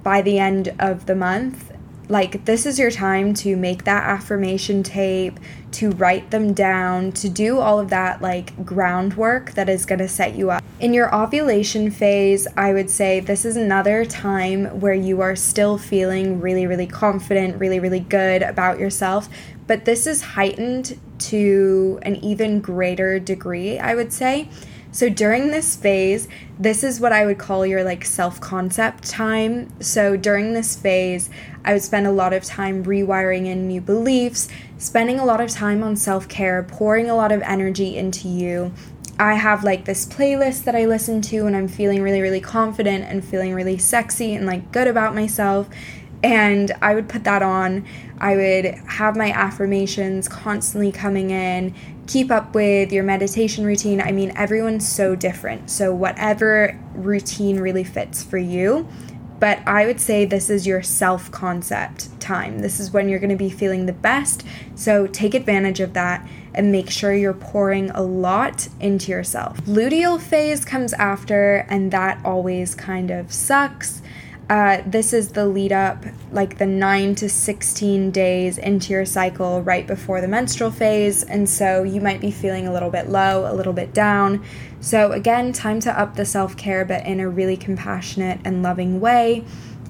by 0.03 0.21
the 0.21 0.39
end 0.39 0.75
of 0.79 1.07
the 1.07 1.17
month, 1.17 1.70
like, 2.11 2.45
this 2.45 2.67
is 2.67 2.77
your 2.79 2.91
time 2.91 3.33
to 3.35 3.57
make 3.57 3.85
that 3.85 4.03
affirmation 4.03 4.83
tape, 4.83 5.39
to 5.71 5.93
write 5.93 6.33
them 6.33 6.53
down, 6.53 7.13
to 7.13 7.29
do 7.29 7.61
all 7.61 7.79
of 7.79 7.89
that, 7.91 8.21
like, 8.21 8.67
groundwork 8.67 9.53
that 9.53 9.69
is 9.69 9.87
to 9.87 10.09
set 10.09 10.35
you 10.35 10.51
up. 10.51 10.63
In 10.81 10.93
your 10.93 11.15
ovulation 11.15 11.91
phase, 11.91 12.49
I 12.57 12.73
would 12.73 12.91
say 12.91 13.21
this 13.21 13.45
is 13.45 13.57
another 13.57 14.05
time 14.05 14.81
where 14.81 14.93
you 14.93 15.21
are 15.21 15.37
still 15.37 15.79
feeling 15.79 16.41
really, 16.41 16.67
really 16.67 16.89
confident, 16.89 17.61
really, 17.61 17.79
really 17.79 18.01
good 18.01 18.43
about 18.43 18.81
yourself. 18.81 19.29
But 19.69 19.85
this 19.85 20.09
is 20.09 20.21
heightened 20.21 20.99
to 21.21 22.01
an 22.03 22.17
even 22.17 22.61
greater 22.61 23.21
degree, 23.21 23.79
I 23.79 23.95
would 23.95 24.13
say. 24.13 24.49
So 24.93 25.09
during 25.09 25.51
this 25.51 25.77
phase, 25.77 26.27
this 26.59 26.83
is 26.83 27.01
what 27.01 27.13
I 27.13 27.25
would 27.25 27.39
call 27.39 27.65
your 27.65 27.85
like 27.85 28.05
self 28.05 28.41
concept 28.41 29.09
time. 29.09 29.69
So 29.81 30.17
during 30.17 30.53
this 30.53 30.77
phase, 30.77 31.31
I 31.65 31.73
would 31.73 31.83
spend 31.83 32.07
a 32.07 32.13
lot 32.13 32.33
of 32.33 32.45
time 32.45 32.85
rewiring 32.85 33.47
in 33.47 33.69
new 33.69 33.81
beliefs, 33.81 34.49
spending 34.79 35.21
a 35.21 35.25
lot 35.25 35.41
of 35.41 35.51
time 35.51 35.83
on 35.83 35.95
self 35.95 36.29
care, 36.29 36.63
pouring 36.63 37.09
a 37.09 37.15
lot 37.15 37.31
of 37.31 37.43
energy 37.43 37.97
into 37.97 38.29
you. 38.29 38.73
I 39.19 39.35
have 39.35 39.63
like 39.65 39.85
this 39.85 40.07
playlist 40.07 40.65
that 40.65 40.75
I 40.75 40.87
listen 40.87 41.21
to 41.23 41.45
when 41.45 41.55
I'm 41.55 41.69
feeling 41.69 42.03
really, 42.03 42.23
really 42.23 42.41
confident 42.41 43.05
and 43.05 43.23
feeling 43.23 43.55
really 43.55 43.77
sexy 43.77 44.35
and 44.35 44.47
like 44.47 44.73
good 44.73 44.89
about 44.89 45.15
myself. 45.15 45.69
And 46.23 46.73
I 46.83 46.95
would 46.95 47.09
put 47.09 47.25
that 47.25 47.43
on. 47.43 47.87
I 48.19 48.37
would 48.37 48.65
have 48.87 49.17
my 49.17 49.31
affirmations 49.31 50.29
constantly 50.29 50.91
coming 50.91 51.31
in, 51.31 51.75
keep 52.11 52.29
up 52.33 52.57
with 52.57 52.93
your 52.93 53.05
meditation 53.05 53.65
routine. 53.65 54.01
I 54.01 54.11
mean, 54.11 54.33
everyone's 54.35 54.89
so 54.89 55.15
different. 55.15 55.71
So, 55.71 55.95
whatever 55.95 56.77
routine 56.95 57.61
really 57.61 57.85
fits 57.85 58.23
for 58.25 58.39
you. 58.39 58.89
But 59.39 59.61
I 59.67 59.87
would 59.87 60.01
say 60.01 60.25
this 60.25 60.51
is 60.51 60.67
your 60.67 60.83
self 60.83 61.31
concept 61.31 62.21
time. 62.21 62.59
This 62.59 62.81
is 62.81 62.91
when 62.91 63.09
you're 63.09 63.21
going 63.21 63.31
to 63.31 63.37
be 63.37 63.49
feeling 63.49 63.87
the 63.87 63.93
best. 63.93 64.45
So, 64.75 65.07
take 65.07 65.35
advantage 65.35 65.79
of 65.79 65.93
that 65.93 66.29
and 66.53 66.73
make 66.73 66.91
sure 66.91 67.15
you're 67.15 67.33
pouring 67.33 67.91
a 67.91 68.03
lot 68.03 68.69
into 68.81 69.13
yourself. 69.13 69.59
Luteal 69.59 70.21
phase 70.21 70.65
comes 70.65 70.93
after, 70.95 71.65
and 71.71 71.93
that 71.93 72.21
always 72.25 72.75
kind 72.75 73.13
of 73.13 73.33
sucks. 73.33 74.00
Uh, 74.51 74.83
this 74.85 75.13
is 75.13 75.29
the 75.29 75.47
lead 75.47 75.71
up, 75.71 76.05
like 76.33 76.59
the 76.59 76.67
9 76.67 77.15
to 77.15 77.29
16 77.29 78.11
days 78.11 78.59
into 78.59 78.93
your 78.93 79.07
cycle 79.07 79.63
right 79.63 79.87
before 79.87 80.21
the 80.21 80.27
menstrual 80.27 80.73
phase. 80.73 81.23
And 81.23 81.49
so 81.49 81.85
you 81.85 82.01
might 82.01 82.21
be 82.21 82.33
feeling 82.33 82.67
a 82.67 82.73
little 82.73 82.91
bit 82.91 83.09
low, 83.09 83.49
a 83.49 83.55
little 83.55 83.73
bit 83.73 83.95
down. 83.95 84.45
So, 84.81 85.13
again, 85.13 85.53
time 85.53 85.79
to 85.81 85.97
up 85.97 86.17
the 86.17 86.25
self 86.25 86.57
care, 86.57 86.85
but 86.85 87.07
in 87.07 87.21
a 87.21 87.29
really 87.29 87.57
compassionate 87.57 88.41
and 88.45 88.61
loving 88.61 88.99
way. 88.99 89.45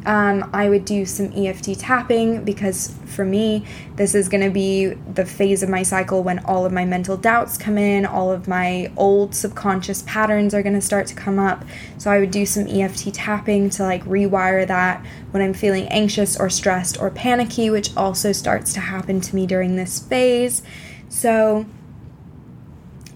Um, 0.06 0.48
I 0.54 0.68
would 0.68 0.84
do 0.84 1.04
some 1.04 1.32
EFT 1.32 1.78
tapping 1.78 2.44
because 2.44 2.94
for 3.04 3.24
me, 3.24 3.66
this 3.96 4.14
is 4.14 4.28
going 4.28 4.42
to 4.42 4.50
be 4.50 4.86
the 4.86 5.26
phase 5.26 5.62
of 5.62 5.68
my 5.68 5.82
cycle 5.82 6.22
when 6.22 6.38
all 6.46 6.64
of 6.64 6.72
my 6.72 6.84
mental 6.84 7.16
doubts 7.16 7.58
come 7.58 7.76
in, 7.76 8.06
all 8.06 8.32
of 8.32 8.48
my 8.48 8.90
old 8.96 9.34
subconscious 9.34 10.02
patterns 10.06 10.54
are 10.54 10.62
going 10.62 10.74
to 10.74 10.80
start 10.80 11.06
to 11.08 11.14
come 11.14 11.38
up. 11.38 11.64
So 11.98 12.10
I 12.10 12.18
would 12.18 12.30
do 12.30 12.46
some 12.46 12.66
EFT 12.66 13.12
tapping 13.12 13.68
to 13.70 13.82
like 13.82 14.02
rewire 14.04 14.66
that 14.66 15.04
when 15.32 15.42
I'm 15.42 15.54
feeling 15.54 15.86
anxious 15.88 16.38
or 16.38 16.48
stressed 16.48 16.98
or 16.98 17.10
panicky, 17.10 17.68
which 17.68 17.94
also 17.96 18.32
starts 18.32 18.72
to 18.74 18.80
happen 18.80 19.20
to 19.20 19.34
me 19.34 19.46
during 19.46 19.76
this 19.76 19.98
phase. 19.98 20.62
So 21.10 21.66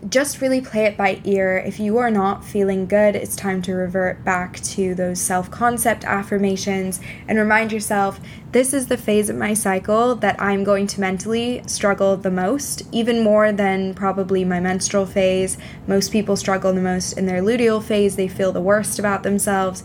just 0.08 0.40
really 0.40 0.60
play 0.60 0.84
it 0.84 0.96
by 0.96 1.20
ear. 1.24 1.56
If 1.56 1.80
you 1.80 1.98
are 1.98 2.10
not 2.10 2.44
feeling 2.44 2.86
good, 2.86 3.16
it's 3.16 3.34
time 3.34 3.62
to 3.62 3.74
revert 3.74 4.24
back 4.24 4.60
to 4.60 4.94
those 4.94 5.20
self 5.20 5.50
concept 5.50 6.04
affirmations 6.04 7.00
and 7.26 7.38
remind 7.38 7.72
yourself 7.72 8.20
this 8.52 8.74
is 8.74 8.86
the 8.86 8.96
phase 8.96 9.30
of 9.30 9.36
my 9.36 9.54
cycle 9.54 10.14
that 10.16 10.40
I'm 10.40 10.62
going 10.62 10.86
to 10.88 11.00
mentally 11.00 11.62
struggle 11.66 12.16
the 12.16 12.30
most, 12.30 12.82
even 12.92 13.22
more 13.22 13.50
than 13.52 13.94
probably 13.94 14.44
my 14.44 14.60
menstrual 14.60 15.06
phase. 15.06 15.56
Most 15.86 16.12
people 16.12 16.36
struggle 16.36 16.72
the 16.72 16.80
most 16.80 17.14
in 17.14 17.26
their 17.26 17.42
luteal 17.42 17.82
phase, 17.82 18.16
they 18.16 18.28
feel 18.28 18.52
the 18.52 18.60
worst 18.60 18.98
about 18.98 19.22
themselves. 19.22 19.82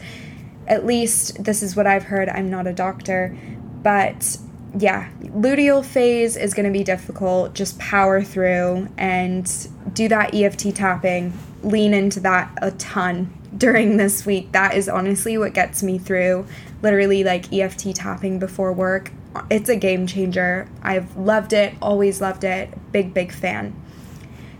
At 0.68 0.86
least 0.86 1.44
this 1.44 1.64
is 1.64 1.76
what 1.76 1.88
I've 1.88 2.04
heard. 2.04 2.30
I'm 2.30 2.50
not 2.50 2.68
a 2.68 2.74
doctor, 2.74 3.36
but 3.82 4.38
yeah, 4.78 5.10
luteal 5.22 5.84
phase 5.84 6.38
is 6.38 6.54
going 6.54 6.66
to 6.66 6.72
be 6.72 6.84
difficult. 6.84 7.54
Just 7.54 7.80
power 7.80 8.22
through 8.22 8.88
and 8.98 9.68
do 9.94 10.08
that 10.10 10.34
EFT 10.36 10.76
tapping. 10.76 11.38
Lean 11.64 11.94
into 11.94 12.20
that 12.22 12.58
a 12.62 12.72
ton 12.72 13.34
during 13.58 13.98
this 13.98 14.26
week. 14.26 14.52
That 14.52 14.76
is 14.76 14.88
honestly 14.88 15.38
what 15.38 15.54
gets 15.54 15.82
me 15.82 15.98
through. 15.98 16.46
Literally, 16.82 17.24
like 17.24 17.52
EFT 17.52 17.96
tapping 17.96 18.40
before 18.40 18.72
work. 18.72 19.12
It's 19.50 19.70
a 19.70 19.76
game 19.76 20.08
changer. 20.08 20.68
I've 20.82 21.16
loved 21.18 21.54
it, 21.54 21.74
always 21.82 22.22
loved 22.22 22.44
it. 22.44 22.74
Big, 22.92 23.14
big 23.14 23.32
fan. 23.32 23.76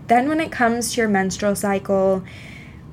Then, 0.08 0.28
when 0.28 0.40
it 0.40 0.50
comes 0.50 0.94
to 0.94 1.00
your 1.00 1.08
menstrual 1.08 1.54
cycle, 1.54 2.24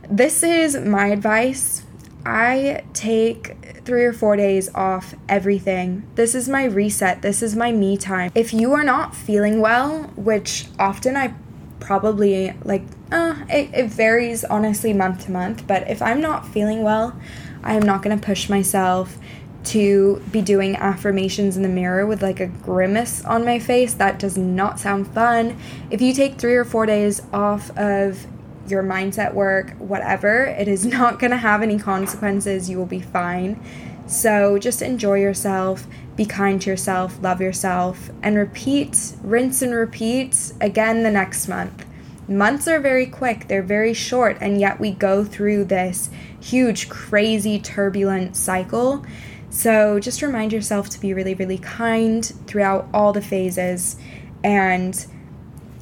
this 0.09 0.43
is 0.43 0.77
my 0.77 1.07
advice. 1.07 1.83
I 2.25 2.83
take 2.93 3.81
three 3.85 4.03
or 4.03 4.13
four 4.13 4.35
days 4.35 4.69
off 4.75 5.15
everything. 5.29 6.05
This 6.15 6.35
is 6.35 6.49
my 6.49 6.65
reset. 6.65 7.21
This 7.21 7.41
is 7.41 7.55
my 7.55 7.71
me 7.71 7.97
time. 7.97 8.31
If 8.35 8.53
you 8.53 8.73
are 8.73 8.83
not 8.83 9.15
feeling 9.15 9.61
well, 9.61 10.03
which 10.15 10.67
often 10.77 11.15
I 11.15 11.33
probably 11.79 12.53
like, 12.63 12.83
uh, 13.11 13.35
it, 13.49 13.73
it 13.73 13.87
varies 13.87 14.43
honestly 14.43 14.93
month 14.93 15.25
to 15.25 15.31
month, 15.31 15.65
but 15.67 15.89
if 15.89 16.01
I'm 16.01 16.19
not 16.19 16.47
feeling 16.47 16.83
well, 16.83 17.17
I 17.63 17.75
am 17.75 17.83
not 17.83 18.01
going 18.01 18.17
to 18.17 18.25
push 18.25 18.49
myself 18.49 19.17
to 19.65 20.21
be 20.31 20.41
doing 20.41 20.75
affirmations 20.77 21.57
in 21.57 21.63
the 21.63 21.69
mirror 21.69 22.05
with 22.05 22.21
like 22.21 22.39
a 22.39 22.47
grimace 22.47 23.23
on 23.25 23.43
my 23.43 23.59
face. 23.59 23.93
That 23.93 24.17
does 24.17 24.37
not 24.37 24.79
sound 24.79 25.07
fun. 25.13 25.57
If 25.89 26.01
you 26.01 26.13
take 26.13 26.37
three 26.37 26.55
or 26.55 26.63
four 26.63 26.85
days 26.85 27.21
off 27.33 27.75
of 27.77 28.25
your 28.69 28.83
mindset 28.83 29.33
work, 29.33 29.71
whatever, 29.77 30.45
it 30.45 30.67
is 30.67 30.85
not 30.97 31.19
going 31.19 31.31
to 31.31 31.37
have 31.37 31.61
any 31.61 31.79
consequences. 31.79 32.69
You 32.69 32.77
will 32.77 32.85
be 32.85 33.01
fine. 33.01 33.61
So 34.07 34.57
just 34.57 34.81
enjoy 34.81 35.19
yourself, 35.19 35.85
be 36.15 36.25
kind 36.25 36.61
to 36.61 36.69
yourself, 36.69 37.21
love 37.21 37.41
yourself, 37.41 38.09
and 38.23 38.37
repeat, 38.37 39.13
rinse 39.21 39.61
and 39.61 39.73
repeat 39.73 40.53
again 40.61 41.03
the 41.03 41.11
next 41.11 41.47
month. 41.47 41.85
Months 42.29 42.67
are 42.67 42.79
very 42.79 43.05
quick, 43.05 43.47
they're 43.47 43.63
very 43.63 43.93
short, 43.93 44.37
and 44.41 44.59
yet 44.59 44.79
we 44.79 44.91
go 44.91 45.23
through 45.23 45.65
this 45.65 46.09
huge, 46.41 46.89
crazy, 46.89 47.59
turbulent 47.59 48.35
cycle. 48.35 49.05
So 49.49 49.99
just 49.99 50.21
remind 50.21 50.51
yourself 50.51 50.89
to 50.91 50.99
be 50.99 51.13
really, 51.13 51.35
really 51.35 51.57
kind 51.57 52.25
throughout 52.45 52.87
all 52.93 53.13
the 53.13 53.21
phases 53.21 53.97
and 54.43 55.05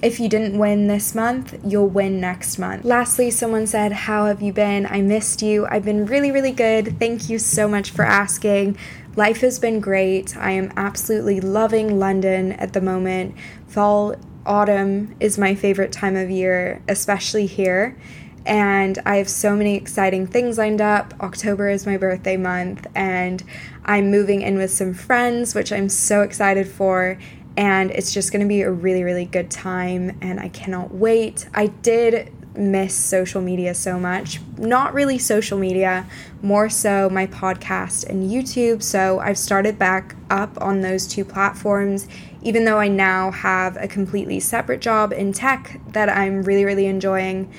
if 0.01 0.19
you 0.19 0.29
didn't 0.29 0.57
win 0.57 0.87
this 0.87 1.15
month, 1.15 1.57
you'll 1.65 1.87
win 1.87 2.19
next 2.19 2.59
month. 2.59 2.85
Lastly, 2.85 3.31
someone 3.31 3.65
said, 3.65 3.91
How 3.91 4.25
have 4.25 4.41
you 4.41 4.53
been? 4.53 4.85
I 4.85 5.01
missed 5.01 5.41
you. 5.41 5.65
I've 5.67 5.85
been 5.85 6.05
really, 6.05 6.31
really 6.31 6.51
good. 6.51 6.99
Thank 6.99 7.29
you 7.29 7.39
so 7.39 7.67
much 7.67 7.91
for 7.91 8.03
asking. 8.03 8.77
Life 9.15 9.41
has 9.41 9.59
been 9.59 9.79
great. 9.79 10.35
I 10.35 10.51
am 10.51 10.73
absolutely 10.75 11.39
loving 11.39 11.97
London 11.97 12.51
at 12.53 12.73
the 12.73 12.81
moment. 12.81 13.35
Fall, 13.67 14.15
autumn 14.45 15.15
is 15.19 15.37
my 15.37 15.55
favorite 15.55 15.91
time 15.91 16.15
of 16.15 16.29
year, 16.29 16.81
especially 16.87 17.45
here. 17.47 17.97
and 18.45 18.99
I 19.05 19.15
have 19.15 19.27
so 19.29 19.55
many 19.55 19.75
exciting 19.75 20.27
things 20.27 20.57
lined 20.57 20.81
up. 20.81 21.13
October 21.19 21.67
is 21.69 21.85
my 21.87 21.97
birthday 21.97 22.37
month, 22.37 22.85
and 22.93 23.43
I'm 23.85 24.11
moving 24.11 24.43
in 24.43 24.57
with 24.57 24.71
some 24.71 24.93
friends, 24.93 25.55
which 25.55 25.71
I'm 25.71 25.89
so 25.89 26.21
excited 26.21 26.67
for. 26.67 27.17
And 27.57 27.91
it's 27.91 28.13
just 28.13 28.31
gonna 28.31 28.47
be 28.47 28.61
a 28.61 28.71
really, 28.71 29.03
really 29.03 29.25
good 29.25 29.49
time, 29.49 30.17
and 30.21 30.39
I 30.39 30.49
cannot 30.49 30.93
wait. 30.93 31.47
I 31.53 31.67
did 31.67 32.31
miss 32.57 32.95
social 32.95 33.41
media 33.41 33.73
so 33.73 33.99
much. 33.99 34.39
Not 34.57 34.93
really 34.93 35.17
social 35.17 35.57
media, 35.57 36.07
more 36.41 36.69
so 36.69 37.09
my 37.09 37.27
podcast 37.27 38.07
and 38.07 38.29
YouTube. 38.29 38.81
So 38.81 39.19
I've 39.19 39.37
started 39.37 39.77
back 39.77 40.15
up 40.29 40.57
on 40.61 40.81
those 40.81 41.07
two 41.07 41.25
platforms, 41.25 42.07
even 42.41 42.65
though 42.65 42.79
I 42.79 42.87
now 42.87 43.31
have 43.31 43.77
a 43.77 43.87
completely 43.87 44.39
separate 44.39 44.81
job 44.81 45.11
in 45.11 45.33
tech 45.33 45.79
that 45.89 46.09
I'm 46.09 46.43
really, 46.43 46.65
really 46.65 46.85
enjoying. 46.85 47.51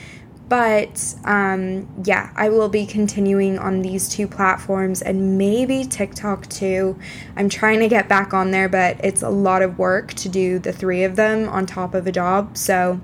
But 0.48 1.14
um, 1.24 1.88
yeah, 2.04 2.30
I 2.36 2.50
will 2.50 2.68
be 2.68 2.86
continuing 2.86 3.58
on 3.58 3.82
these 3.82 4.08
two 4.08 4.28
platforms 4.28 5.02
and 5.02 5.36
maybe 5.36 5.84
TikTok 5.84 6.48
too. 6.48 6.96
I'm 7.34 7.48
trying 7.48 7.80
to 7.80 7.88
get 7.88 8.08
back 8.08 8.32
on 8.32 8.52
there, 8.52 8.68
but 8.68 9.04
it's 9.04 9.22
a 9.22 9.30
lot 9.30 9.62
of 9.62 9.78
work 9.78 10.14
to 10.14 10.28
do 10.28 10.60
the 10.60 10.72
three 10.72 11.02
of 11.02 11.16
them 11.16 11.48
on 11.48 11.66
top 11.66 11.94
of 11.94 12.06
a 12.06 12.12
job. 12.12 12.56
So 12.56 13.00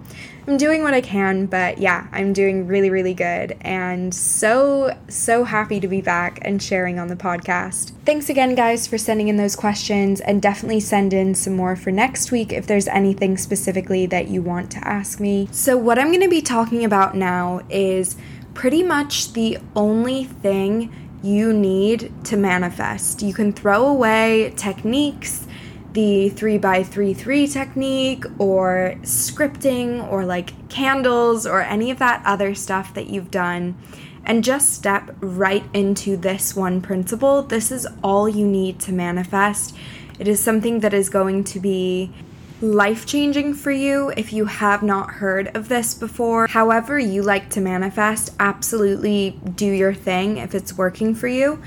I'm 0.47 0.57
doing 0.57 0.83
what 0.83 0.93
I 0.93 1.01
can, 1.01 1.47
but 1.47 1.79
yeah, 1.79 2.09
I'm 2.11 2.33
doing 2.33 2.67
really, 2.67 2.91
really 2.91 3.15
good 3.15 3.57
and 3.61 4.13
so, 4.13 4.97
so 5.09 5.45
happy 5.45 5.79
to 5.79 5.87
be 5.87 6.01
back 6.01 6.41
and 6.43 6.61
sharing 6.61 6.99
on 6.99 7.07
the 7.07 7.15
podcast. 7.15 7.93
Thanks 8.05 8.29
again, 8.29 8.57
guys, 8.57 8.89
for 8.89 8.99
sending 8.99 9.29
in 9.29 9.37
those 9.37 9.55
questions 9.55 10.21
and 10.21 10.43
definitely 10.43 10.81
send 10.81 11.13
in 11.13 11.37
some 11.37 11.55
more 11.55 11.77
for 11.77 11.93
next 11.93 12.33
week 12.33 12.53
if 12.53 12.67
there's 12.67 12.89
anything 12.89 13.37
specifically 13.39 14.05
that 14.07 14.29
you 14.29 14.43
want 14.43 14.73
to 14.73 14.79
ask 14.87 15.21
me. 15.21 15.49
So, 15.53 15.77
what 15.77 15.99
I'm 15.99 16.09
going 16.09 16.23
to 16.23 16.29
be 16.29 16.43
talking 16.43 16.85
about 16.85 17.15
now 17.17 17.61
is 17.71 18.17
pretty 18.53 18.83
much 18.83 19.35
the 19.35 19.59
only 19.77 20.25
thing 20.25 20.93
you 21.23 21.53
need 21.53 22.13
to 22.25 22.37
manifest. 22.37 23.23
You 23.23 23.33
can 23.33 23.53
throw 23.53 23.87
away 23.87 24.53
techniques 24.57 25.47
the 25.93 26.29
3 26.31 26.59
by 26.59 26.83
3 26.83 27.15
3 27.15 27.47
technique 27.47 28.25
or 28.39 28.95
scripting 29.03 30.11
or 30.11 30.25
like 30.25 30.69
candles 30.69 31.47
or 31.47 31.61
any 31.61 31.91
of 31.91 31.99
that 31.99 32.23
other 32.25 32.55
stuff 32.55 32.95
that 32.95 33.09
you've 33.09 33.31
done 33.31 33.77
and 34.25 34.45
just 34.45 34.73
step 34.73 35.15
right 35.21 35.65
into 35.75 36.17
this 36.17 36.55
one 36.55 36.81
principle. 36.81 37.43
This 37.43 37.73
is 37.73 37.87
all 38.03 38.29
you 38.29 38.47
need 38.47 38.79
to 38.81 38.93
manifest. 38.93 39.75
It 40.19 40.29
is 40.29 40.41
something 40.41 40.81
that 40.81 40.95
is 40.95 41.09
going 41.09 41.45
to 41.45 41.61
be 41.61 42.13
life 42.61 43.05
changing 43.05 43.55
for 43.55 43.73
you 43.73 44.13
if 44.17 44.33
you 44.33 44.45
have 44.45 44.85
not 44.85 45.11
heard 45.11 45.55
of 45.57 45.69
this 45.69 45.95
before. 45.95 46.47
However, 46.47 46.97
you 46.97 47.23
like 47.23 47.51
to 47.51 47.61
manifest, 47.61 48.31
absolutely 48.39 49.41
do 49.57 49.67
your 49.67 49.93
thing 49.93 50.37
if 50.37 50.55
it's 50.55 50.79
working 50.79 51.15
for 51.15 51.27
you 51.27 51.61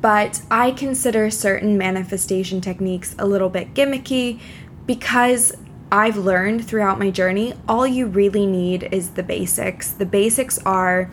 but 0.00 0.42
I 0.50 0.70
consider 0.70 1.30
certain 1.30 1.76
manifestation 1.76 2.60
techniques 2.60 3.14
a 3.18 3.26
little 3.26 3.48
bit 3.48 3.74
gimmicky 3.74 4.40
because 4.86 5.52
I've 5.90 6.16
learned 6.16 6.66
throughout 6.66 6.98
my 6.98 7.10
journey 7.10 7.54
all 7.68 7.86
you 7.86 8.06
really 8.06 8.46
need 8.46 8.88
is 8.92 9.10
the 9.10 9.22
basics. 9.22 9.90
The 9.90 10.06
basics 10.06 10.58
are 10.66 11.10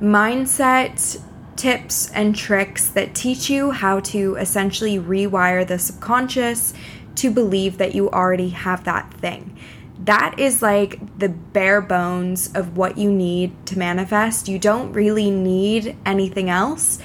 mindset 0.00 1.20
tips 1.56 2.10
and 2.12 2.34
tricks 2.34 2.88
that 2.88 3.14
teach 3.14 3.48
you 3.48 3.70
how 3.70 4.00
to 4.00 4.34
essentially 4.36 4.98
rewire 4.98 5.66
the 5.66 5.78
subconscious 5.78 6.74
to 7.16 7.30
believe 7.30 7.78
that 7.78 7.94
you 7.94 8.10
already 8.10 8.48
have 8.48 8.84
that 8.84 9.12
thing. 9.14 9.56
That 10.00 10.38
is 10.38 10.60
like 10.60 11.18
the 11.18 11.28
bare 11.28 11.80
bones 11.80 12.50
of 12.54 12.76
what 12.76 12.98
you 12.98 13.10
need 13.12 13.66
to 13.66 13.78
manifest. 13.78 14.48
You 14.48 14.58
don't 14.58 14.92
really 14.92 15.30
need 15.30 15.96
anything 16.04 16.50
else 16.50 16.98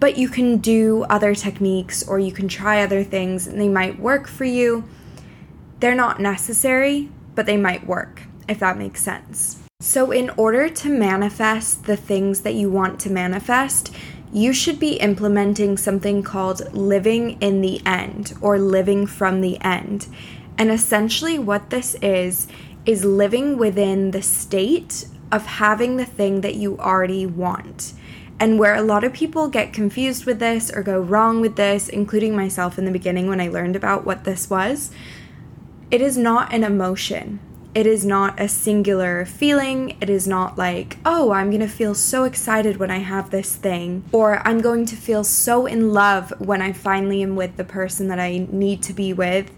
but 0.00 0.18
you 0.18 0.28
can 0.28 0.58
do 0.58 1.04
other 1.04 1.34
techniques 1.34 2.06
or 2.06 2.18
you 2.18 2.32
can 2.32 2.48
try 2.48 2.82
other 2.82 3.04
things 3.04 3.46
and 3.46 3.60
they 3.60 3.68
might 3.68 3.98
work 3.98 4.26
for 4.26 4.44
you. 4.44 4.84
They're 5.80 5.94
not 5.94 6.20
necessary, 6.20 7.10
but 7.34 7.46
they 7.46 7.56
might 7.56 7.86
work, 7.86 8.22
if 8.48 8.58
that 8.60 8.78
makes 8.78 9.02
sense. 9.02 9.60
So, 9.80 10.12
in 10.12 10.30
order 10.36 10.68
to 10.68 10.88
manifest 10.88 11.84
the 11.84 11.96
things 11.96 12.40
that 12.40 12.54
you 12.54 12.70
want 12.70 13.00
to 13.00 13.10
manifest, 13.10 13.94
you 14.32 14.52
should 14.52 14.80
be 14.80 14.94
implementing 14.94 15.76
something 15.76 16.22
called 16.22 16.72
living 16.72 17.40
in 17.40 17.60
the 17.60 17.80
end 17.84 18.32
or 18.40 18.58
living 18.58 19.06
from 19.06 19.40
the 19.40 19.60
end. 19.60 20.06
And 20.56 20.70
essentially, 20.70 21.38
what 21.38 21.70
this 21.70 21.96
is, 21.96 22.46
is 22.86 23.04
living 23.04 23.58
within 23.58 24.12
the 24.12 24.22
state 24.22 25.06
of 25.30 25.46
having 25.46 25.96
the 25.96 26.04
thing 26.04 26.40
that 26.42 26.54
you 26.54 26.78
already 26.78 27.26
want. 27.26 27.92
And 28.40 28.58
where 28.58 28.74
a 28.74 28.82
lot 28.82 29.04
of 29.04 29.12
people 29.12 29.48
get 29.48 29.72
confused 29.72 30.26
with 30.26 30.40
this 30.40 30.70
or 30.70 30.82
go 30.82 31.00
wrong 31.00 31.40
with 31.40 31.56
this, 31.56 31.88
including 31.88 32.34
myself 32.34 32.78
in 32.78 32.84
the 32.84 32.90
beginning 32.90 33.28
when 33.28 33.40
I 33.40 33.48
learned 33.48 33.76
about 33.76 34.04
what 34.04 34.24
this 34.24 34.50
was, 34.50 34.90
it 35.90 36.00
is 36.00 36.18
not 36.18 36.52
an 36.52 36.64
emotion. 36.64 37.38
It 37.74 37.86
is 37.86 38.04
not 38.06 38.40
a 38.40 38.48
singular 38.48 39.24
feeling. 39.24 39.96
It 40.00 40.08
is 40.08 40.28
not 40.28 40.56
like, 40.56 40.96
oh, 41.04 41.32
I'm 41.32 41.50
going 41.50 41.60
to 41.60 41.68
feel 41.68 41.94
so 41.94 42.24
excited 42.24 42.76
when 42.76 42.90
I 42.90 42.98
have 42.98 43.30
this 43.30 43.56
thing, 43.56 44.04
or 44.12 44.46
I'm 44.46 44.60
going 44.60 44.86
to 44.86 44.96
feel 44.96 45.24
so 45.24 45.66
in 45.66 45.92
love 45.92 46.32
when 46.38 46.62
I 46.62 46.72
finally 46.72 47.22
am 47.22 47.34
with 47.34 47.56
the 47.56 47.64
person 47.64 48.06
that 48.08 48.20
I 48.20 48.46
need 48.50 48.82
to 48.84 48.92
be 48.92 49.12
with. 49.12 49.50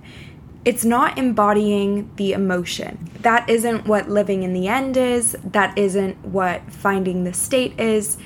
It's 0.64 0.84
not 0.84 1.18
embodying 1.18 2.10
the 2.16 2.32
emotion. 2.32 3.10
That 3.20 3.48
isn't 3.50 3.86
what 3.86 4.08
living 4.08 4.42
in 4.42 4.54
the 4.54 4.66
end 4.66 4.96
is. 4.96 5.36
That 5.44 5.76
isn't 5.76 6.24
what 6.24 6.72
finding 6.72 7.24
the 7.24 7.34
state 7.34 7.78
is 7.78 8.16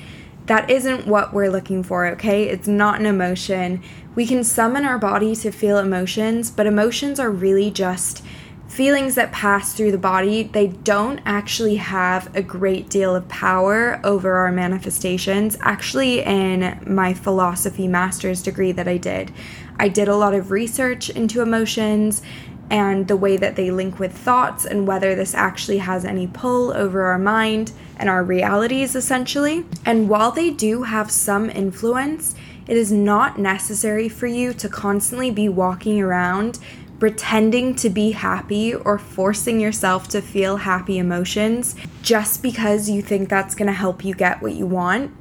that 0.51 0.69
isn't 0.69 1.07
what 1.07 1.33
we're 1.33 1.49
looking 1.49 1.81
for, 1.81 2.05
okay? 2.05 2.49
It's 2.49 2.67
not 2.67 2.99
an 2.99 3.05
emotion. 3.05 3.81
We 4.15 4.27
can 4.27 4.43
summon 4.43 4.83
our 4.83 4.99
body 4.99 5.33
to 5.37 5.49
feel 5.49 5.77
emotions, 5.77 6.51
but 6.51 6.67
emotions 6.67 7.21
are 7.21 7.31
really 7.31 7.71
just 7.71 8.21
feelings 8.67 9.15
that 9.15 9.31
pass 9.31 9.71
through 9.71 9.93
the 9.93 9.97
body. 9.97 10.43
They 10.43 10.67
don't 10.67 11.21
actually 11.25 11.77
have 11.77 12.35
a 12.35 12.41
great 12.41 12.89
deal 12.89 13.15
of 13.15 13.29
power 13.29 14.01
over 14.03 14.33
our 14.33 14.51
manifestations. 14.51 15.57
Actually, 15.61 16.19
in 16.19 16.83
my 16.85 17.13
philosophy 17.13 17.87
master's 17.87 18.43
degree 18.43 18.73
that 18.73 18.89
I 18.89 18.97
did, 18.97 19.31
I 19.79 19.87
did 19.87 20.09
a 20.09 20.17
lot 20.17 20.33
of 20.33 20.51
research 20.51 21.09
into 21.09 21.41
emotions 21.41 22.21
and 22.71 23.09
the 23.09 23.17
way 23.17 23.35
that 23.35 23.57
they 23.57 23.69
link 23.69 23.99
with 23.99 24.17
thoughts 24.17 24.65
and 24.65 24.87
whether 24.87 25.13
this 25.13 25.35
actually 25.35 25.79
has 25.79 26.05
any 26.05 26.25
pull 26.25 26.71
over 26.71 27.03
our 27.03 27.19
mind 27.19 27.73
and 27.97 28.09
our 28.09 28.23
realities, 28.23 28.95
essentially. 28.95 29.65
And 29.85 30.07
while 30.07 30.31
they 30.31 30.49
do 30.49 30.83
have 30.83 31.11
some 31.11 31.49
influence, 31.49 32.33
it 32.67 32.77
is 32.77 32.89
not 32.89 33.37
necessary 33.37 34.07
for 34.07 34.25
you 34.25 34.53
to 34.53 34.69
constantly 34.69 35.29
be 35.29 35.49
walking 35.49 36.01
around 36.01 36.59
pretending 36.97 37.75
to 37.75 37.89
be 37.89 38.11
happy 38.11 38.73
or 38.73 38.97
forcing 38.97 39.59
yourself 39.59 40.07
to 40.07 40.21
feel 40.21 40.57
happy 40.57 40.97
emotions 40.99 41.75
just 42.03 42.41
because 42.41 42.89
you 42.89 43.01
think 43.01 43.27
that's 43.27 43.55
going 43.55 43.65
to 43.65 43.73
help 43.73 44.05
you 44.05 44.13
get 44.13 44.41
what 44.41 44.53
you 44.53 44.65
want. 44.67 45.11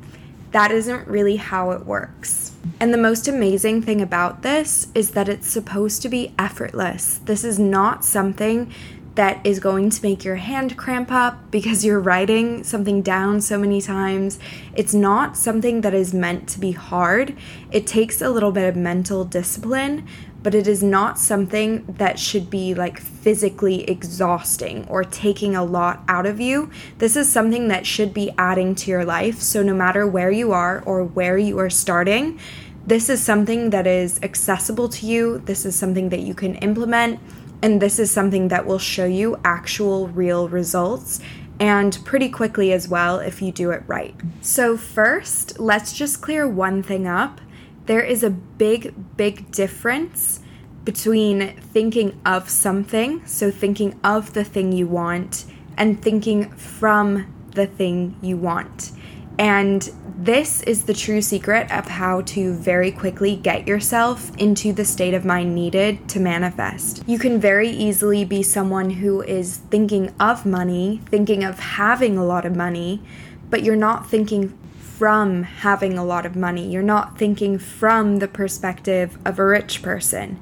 That 0.52 0.72
isn't 0.72 1.06
really 1.06 1.36
how 1.36 1.70
it 1.70 1.86
works. 1.86 2.52
And 2.80 2.92
the 2.92 2.98
most 2.98 3.28
amazing 3.28 3.82
thing 3.82 4.00
about 4.00 4.42
this 4.42 4.88
is 4.94 5.12
that 5.12 5.28
it's 5.28 5.48
supposed 5.48 6.02
to 6.02 6.08
be 6.08 6.34
effortless. 6.38 7.20
This 7.24 7.44
is 7.44 7.58
not 7.58 8.04
something 8.04 8.72
that 9.16 9.44
is 9.44 9.58
going 9.58 9.90
to 9.90 10.02
make 10.02 10.24
your 10.24 10.36
hand 10.36 10.76
cramp 10.76 11.10
up 11.10 11.50
because 11.50 11.84
you're 11.84 12.00
writing 12.00 12.62
something 12.62 13.02
down 13.02 13.40
so 13.40 13.58
many 13.58 13.80
times. 13.80 14.38
It's 14.74 14.94
not 14.94 15.36
something 15.36 15.80
that 15.80 15.94
is 15.94 16.14
meant 16.14 16.48
to 16.50 16.60
be 16.60 16.72
hard. 16.72 17.36
It 17.72 17.86
takes 17.86 18.22
a 18.22 18.30
little 18.30 18.52
bit 18.52 18.68
of 18.68 18.76
mental 18.76 19.24
discipline, 19.24 20.06
but 20.42 20.54
it 20.54 20.66
is 20.66 20.82
not 20.82 21.18
something 21.18 21.84
that 21.98 22.18
should 22.18 22.48
be 22.48 22.72
like 22.72 23.00
physically 23.00 23.82
exhausting 23.90 24.86
or 24.88 25.04
taking 25.04 25.54
a 25.56 25.64
lot 25.64 26.02
out 26.08 26.24
of 26.24 26.40
you. 26.40 26.70
This 26.98 27.16
is 27.16 27.30
something 27.30 27.68
that 27.68 27.86
should 27.86 28.14
be 28.14 28.30
adding 28.38 28.74
to 28.76 28.90
your 28.90 29.04
life. 29.04 29.40
So, 29.40 29.62
no 29.62 29.74
matter 29.74 30.06
where 30.06 30.30
you 30.30 30.52
are 30.52 30.82
or 30.86 31.04
where 31.04 31.36
you 31.36 31.58
are 31.58 31.70
starting, 31.70 32.38
this 32.86 33.10
is 33.10 33.22
something 33.22 33.70
that 33.70 33.86
is 33.86 34.18
accessible 34.22 34.88
to 34.88 35.06
you. 35.06 35.38
This 35.44 35.66
is 35.66 35.76
something 35.76 36.08
that 36.08 36.20
you 36.20 36.34
can 36.34 36.54
implement. 36.56 37.20
And 37.62 37.80
this 37.80 37.98
is 37.98 38.10
something 38.10 38.48
that 38.48 38.66
will 38.66 38.78
show 38.78 39.04
you 39.04 39.38
actual 39.44 40.08
real 40.08 40.48
results 40.48 41.20
and 41.58 41.98
pretty 42.04 42.30
quickly 42.30 42.72
as 42.72 42.88
well 42.88 43.18
if 43.18 43.42
you 43.42 43.52
do 43.52 43.70
it 43.70 43.82
right. 43.86 44.14
So, 44.40 44.78
first, 44.78 45.60
let's 45.60 45.92
just 45.92 46.22
clear 46.22 46.48
one 46.48 46.82
thing 46.82 47.06
up 47.06 47.40
there 47.86 48.02
is 48.02 48.22
a 48.22 48.30
big, 48.30 48.94
big 49.16 49.50
difference 49.50 50.38
between 50.84 51.56
thinking 51.60 52.20
of 52.24 52.48
something, 52.48 53.26
so 53.26 53.50
thinking 53.50 53.98
of 54.04 54.32
the 54.32 54.44
thing 54.44 54.70
you 54.70 54.86
want, 54.86 55.44
and 55.76 56.00
thinking 56.00 56.50
from 56.50 57.34
the 57.52 57.66
thing 57.66 58.14
you 58.22 58.36
want. 58.36 58.92
And 59.40 59.90
this 60.18 60.60
is 60.64 60.84
the 60.84 60.92
true 60.92 61.22
secret 61.22 61.72
of 61.72 61.86
how 61.86 62.20
to 62.20 62.52
very 62.52 62.92
quickly 62.92 63.36
get 63.36 63.66
yourself 63.66 64.36
into 64.36 64.70
the 64.70 64.84
state 64.84 65.14
of 65.14 65.24
mind 65.24 65.54
needed 65.54 66.10
to 66.10 66.20
manifest. 66.20 67.02
You 67.06 67.18
can 67.18 67.40
very 67.40 67.70
easily 67.70 68.26
be 68.26 68.42
someone 68.42 68.90
who 68.90 69.22
is 69.22 69.56
thinking 69.70 70.12
of 70.20 70.44
money, 70.44 71.00
thinking 71.06 71.42
of 71.42 71.58
having 71.58 72.18
a 72.18 72.24
lot 72.24 72.44
of 72.44 72.54
money, 72.54 73.02
but 73.48 73.62
you're 73.62 73.76
not 73.76 74.10
thinking 74.10 74.58
from 74.78 75.44
having 75.44 75.96
a 75.96 76.04
lot 76.04 76.26
of 76.26 76.36
money. 76.36 76.70
You're 76.70 76.82
not 76.82 77.16
thinking 77.16 77.58
from 77.58 78.18
the 78.18 78.28
perspective 78.28 79.16
of 79.24 79.38
a 79.38 79.46
rich 79.46 79.80
person. 79.80 80.38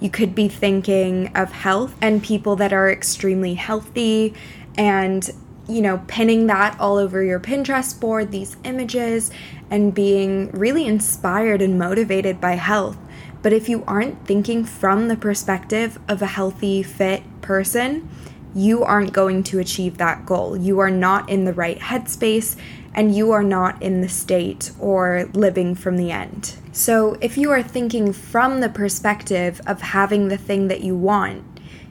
You 0.00 0.08
could 0.08 0.34
be 0.34 0.48
thinking 0.48 1.36
of 1.36 1.52
health 1.52 1.94
and 2.00 2.22
people 2.22 2.56
that 2.56 2.72
are 2.72 2.90
extremely 2.90 3.54
healthy 3.54 4.32
and 4.74 5.30
you 5.68 5.82
know, 5.82 6.02
pinning 6.08 6.46
that 6.46 6.78
all 6.80 6.96
over 6.96 7.22
your 7.22 7.38
Pinterest 7.38 7.98
board, 7.98 8.32
these 8.32 8.56
images, 8.64 9.30
and 9.70 9.94
being 9.94 10.50
really 10.52 10.86
inspired 10.86 11.60
and 11.60 11.78
motivated 11.78 12.40
by 12.40 12.52
health. 12.52 12.96
But 13.42 13.52
if 13.52 13.68
you 13.68 13.84
aren't 13.86 14.26
thinking 14.26 14.64
from 14.64 15.08
the 15.08 15.16
perspective 15.16 15.98
of 16.08 16.22
a 16.22 16.26
healthy, 16.26 16.82
fit 16.82 17.22
person, 17.40 18.08
you 18.54 18.82
aren't 18.82 19.12
going 19.12 19.42
to 19.44 19.58
achieve 19.58 19.98
that 19.98 20.26
goal. 20.26 20.56
You 20.56 20.78
are 20.80 20.90
not 20.90 21.28
in 21.28 21.44
the 21.44 21.52
right 21.52 21.78
headspace 21.78 22.56
and 22.94 23.14
you 23.14 23.30
are 23.30 23.44
not 23.44 23.80
in 23.82 24.00
the 24.00 24.08
state 24.08 24.72
or 24.80 25.30
living 25.34 25.74
from 25.74 25.96
the 25.96 26.10
end. 26.10 26.56
So, 26.72 27.16
if 27.20 27.36
you 27.36 27.50
are 27.50 27.62
thinking 27.62 28.12
from 28.12 28.60
the 28.60 28.68
perspective 28.68 29.60
of 29.66 29.80
having 29.80 30.28
the 30.28 30.38
thing 30.38 30.68
that 30.68 30.80
you 30.80 30.96
want, 30.96 31.44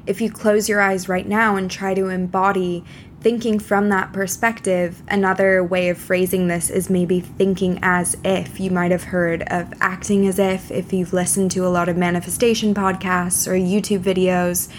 if 0.05 0.21
you 0.21 0.31
close 0.31 0.67
your 0.67 0.81
eyes 0.81 1.09
right 1.09 1.27
now 1.27 1.55
and 1.55 1.69
try 1.69 1.93
to 1.93 2.07
embody 2.07 2.83
thinking 3.27 3.59
from 3.59 3.89
that 3.89 4.13
perspective, 4.13 5.03
another 5.09 5.61
way 5.61 5.89
of 5.89 5.97
phrasing 5.97 6.47
this 6.47 6.69
is 6.69 6.89
maybe 6.89 7.19
thinking 7.19 7.77
as 7.81 8.15
if. 8.23 8.57
You 8.57 8.71
might 8.71 8.91
have 8.91 9.03
heard 9.03 9.43
of 9.47 9.73
acting 9.81 10.25
as 10.25 10.39
if 10.39 10.71
if 10.71 10.93
you've 10.93 11.11
listened 11.11 11.51
to 11.51 11.65
a 11.65 11.67
lot 11.67 11.89
of 11.89 11.97
manifestation 11.97 12.73
podcasts 12.73 13.45
or 13.45 13.51
YouTube 13.51 13.99
videos. 13.99 14.71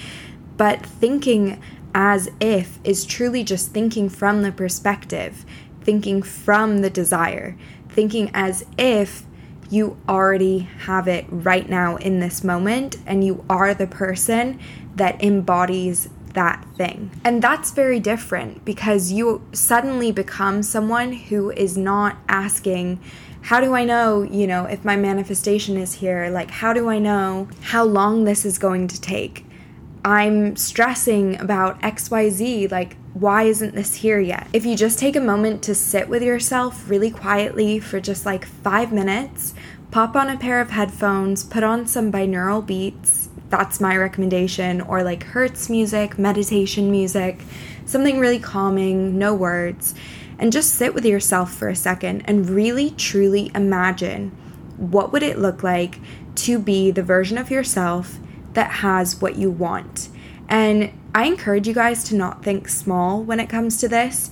But 0.57 0.87
thinking 0.87 1.61
as 1.95 2.31
if 2.41 2.79
is 2.85 3.05
truly 3.05 3.45
just 3.45 3.73
thinking 3.73 4.09
from 4.09 4.41
the 4.41 4.51
perspective, 4.51 5.45
thinking 5.83 6.23
from 6.23 6.79
the 6.79 6.89
desire, 6.89 7.55
thinking 7.91 8.31
as 8.33 8.65
if 8.79 9.25
you 9.69 9.99
already 10.09 10.61
have 10.87 11.07
it 11.07 11.27
right 11.29 11.69
now 11.69 11.97
in 11.97 12.21
this 12.21 12.43
moment 12.43 12.97
and 13.05 13.23
you 13.23 13.45
are 13.51 13.75
the 13.75 13.87
person 13.87 14.59
that 14.95 15.23
embodies 15.23 16.09
that 16.39 16.65
thing. 16.77 17.11
And 17.25 17.43
that's 17.43 17.73
very 17.73 17.99
different 17.99 18.65
because 18.65 19.11
you 19.11 19.43
suddenly 19.51 20.13
become 20.13 20.63
someone 20.63 21.13
who 21.13 21.51
is 21.51 21.77
not 21.77 22.17
asking, 22.29 23.01
how 23.43 23.61
do 23.61 23.75
I 23.75 23.85
know, 23.85 24.23
you 24.23 24.47
know, 24.47 24.65
if 24.65 24.85
my 24.85 24.95
manifestation 24.95 25.77
is 25.77 25.95
here? 25.95 26.31
Like, 26.31 26.53
how 26.53 26.73
do 26.73 26.89
I 26.89 27.01
know 27.01 27.49
how 27.61 27.83
long 27.83 28.23
this 28.23 28.45
is 28.45 28.57
going 28.57 28.87
to 28.87 29.01
take? 29.01 29.47
I'm 30.05 30.55
stressing 30.55 31.41
about 31.41 31.81
XYZ, 31.81 32.71
like, 32.71 32.97
why 33.15 33.43
isn't 33.43 33.75
this 33.75 33.97
here 33.97 34.21
yet? 34.21 34.47
If 34.53 34.65
you 34.65 34.77
just 34.77 34.97
take 34.97 35.17
a 35.17 35.21
moment 35.21 35.61
to 35.65 35.75
sit 35.75 36.09
with 36.09 36.23
yourself 36.23 36.89
really 36.89 37.11
quietly 37.11 37.81
for 37.81 37.99
just 37.99 38.25
like 38.25 38.45
five 38.45 38.93
minutes, 38.93 39.55
pop 39.91 40.15
on 40.15 40.29
a 40.29 40.39
pair 40.39 40.61
of 40.61 40.71
headphones, 40.71 41.43
put 41.43 41.65
on 41.65 41.89
some 41.89 42.13
binaural 42.13 42.65
beats, 42.65 43.28
that's 43.51 43.81
my 43.81 43.97
recommendation, 43.97 44.81
or 44.81 45.03
like 45.03 45.23
Hertz 45.23 45.71
music, 45.71 46.19
meditation 46.19 46.91
music, 46.91 47.41
something 47.87 48.19
really 48.19 48.39
calming, 48.39 49.19
no 49.19 49.35
words, 49.35 49.95
and 50.39 50.53
just 50.53 50.75
sit 50.75 50.95
with 50.95 51.05
yourself 51.05 51.53
for 51.55 51.69
a 51.69 51.77
second 51.77 52.23
and 52.27 52.49
really 52.49 52.91
truly 52.91 53.51
imagine 53.55 54.31
what 54.77 55.13
would 55.13 55.23
it 55.23 55.39
look 55.39 55.63
like 55.63 55.99
to 56.37 56.59
be 56.59 56.91
the 56.91 57.03
version 57.03 57.37
of 57.39 57.51
yourself 57.51 58.19
that 58.53 58.71
has 58.71 59.21
what 59.21 59.37
you 59.37 59.51
want. 59.51 60.09
And 60.49 60.93
I 61.15 61.25
encourage 61.25 61.67
you 61.67 61.75
guys 61.75 62.05
to 62.05 62.15
not 62.15 62.45
think 62.45 62.69
small 62.69 63.23
when 63.23 63.41
it 63.41 63.49
comes 63.49 63.79
to 63.79 63.89
this. 63.89 64.31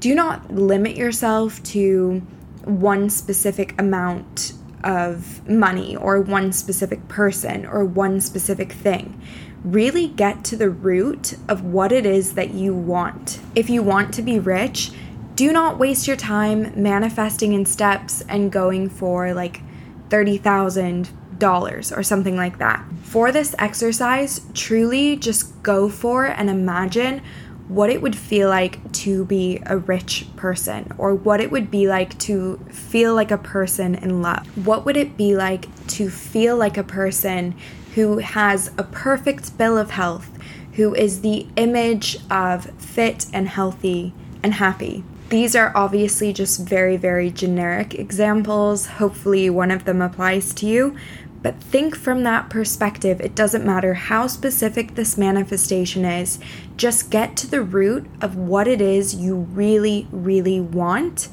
Do 0.00 0.14
not 0.14 0.50
limit 0.50 0.96
yourself 0.96 1.62
to 1.64 2.22
one 2.64 3.10
specific 3.10 3.78
amount 3.80 4.54
of 4.84 5.48
money 5.48 5.96
or 5.96 6.20
one 6.20 6.52
specific 6.52 7.06
person 7.08 7.66
or 7.66 7.84
one 7.84 8.20
specific 8.20 8.72
thing. 8.72 9.20
Really 9.64 10.08
get 10.08 10.44
to 10.46 10.56
the 10.56 10.70
root 10.70 11.34
of 11.48 11.62
what 11.62 11.92
it 11.92 12.04
is 12.04 12.34
that 12.34 12.52
you 12.52 12.74
want. 12.74 13.40
If 13.54 13.70
you 13.70 13.82
want 13.82 14.12
to 14.14 14.22
be 14.22 14.38
rich, 14.38 14.90
do 15.34 15.52
not 15.52 15.78
waste 15.78 16.06
your 16.06 16.16
time 16.16 16.72
manifesting 16.80 17.52
in 17.52 17.64
steps 17.64 18.22
and 18.28 18.52
going 18.52 18.88
for 18.88 19.32
like 19.34 19.62
$30,000 20.08 21.96
or 21.96 22.02
something 22.02 22.36
like 22.36 22.58
that. 22.58 22.84
For 23.02 23.32
this 23.32 23.54
exercise, 23.58 24.40
truly 24.52 25.16
just 25.16 25.62
go 25.62 25.88
for 25.88 26.26
and 26.26 26.50
imagine 26.50 27.22
what 27.68 27.90
it 27.90 28.02
would 28.02 28.16
feel 28.16 28.48
like 28.48 28.92
to 28.92 29.24
be 29.24 29.60
a 29.66 29.78
rich 29.78 30.26
person 30.36 30.92
or 30.98 31.14
what 31.14 31.40
it 31.40 31.50
would 31.50 31.70
be 31.70 31.86
like 31.86 32.18
to 32.18 32.58
feel 32.70 33.14
like 33.14 33.30
a 33.30 33.38
person 33.38 33.94
in 33.94 34.20
love. 34.20 34.46
What 34.66 34.84
would 34.84 34.96
it 34.96 35.16
be 35.16 35.34
like 35.34 35.68
to 35.88 36.10
feel 36.10 36.56
like 36.56 36.76
a 36.76 36.82
person 36.82 37.54
who 37.94 38.18
has 38.18 38.70
a 38.78 38.82
perfect 38.82 39.56
bill 39.56 39.78
of 39.78 39.90
health, 39.90 40.30
who 40.74 40.94
is 40.94 41.20
the 41.20 41.46
image 41.56 42.18
of 42.30 42.66
fit 42.80 43.26
and 43.32 43.48
healthy 43.48 44.12
and 44.42 44.54
happy? 44.54 45.04
These 45.32 45.56
are 45.56 45.72
obviously 45.74 46.34
just 46.34 46.60
very, 46.60 46.98
very 46.98 47.30
generic 47.30 47.94
examples. 47.94 48.84
Hopefully, 48.84 49.48
one 49.48 49.70
of 49.70 49.86
them 49.86 50.02
applies 50.02 50.52
to 50.54 50.66
you. 50.66 50.94
But 51.42 51.60
think 51.60 51.96
from 51.96 52.22
that 52.22 52.48
perspective. 52.50 53.20
It 53.20 53.34
doesn't 53.34 53.64
matter 53.64 53.94
how 53.94 54.28
specific 54.28 54.94
this 54.94 55.18
manifestation 55.18 56.04
is, 56.04 56.38
just 56.76 57.10
get 57.10 57.36
to 57.38 57.46
the 57.46 57.62
root 57.62 58.06
of 58.20 58.36
what 58.36 58.68
it 58.68 58.80
is 58.80 59.14
you 59.14 59.36
really, 59.36 60.06
really 60.12 60.60
want 60.60 61.28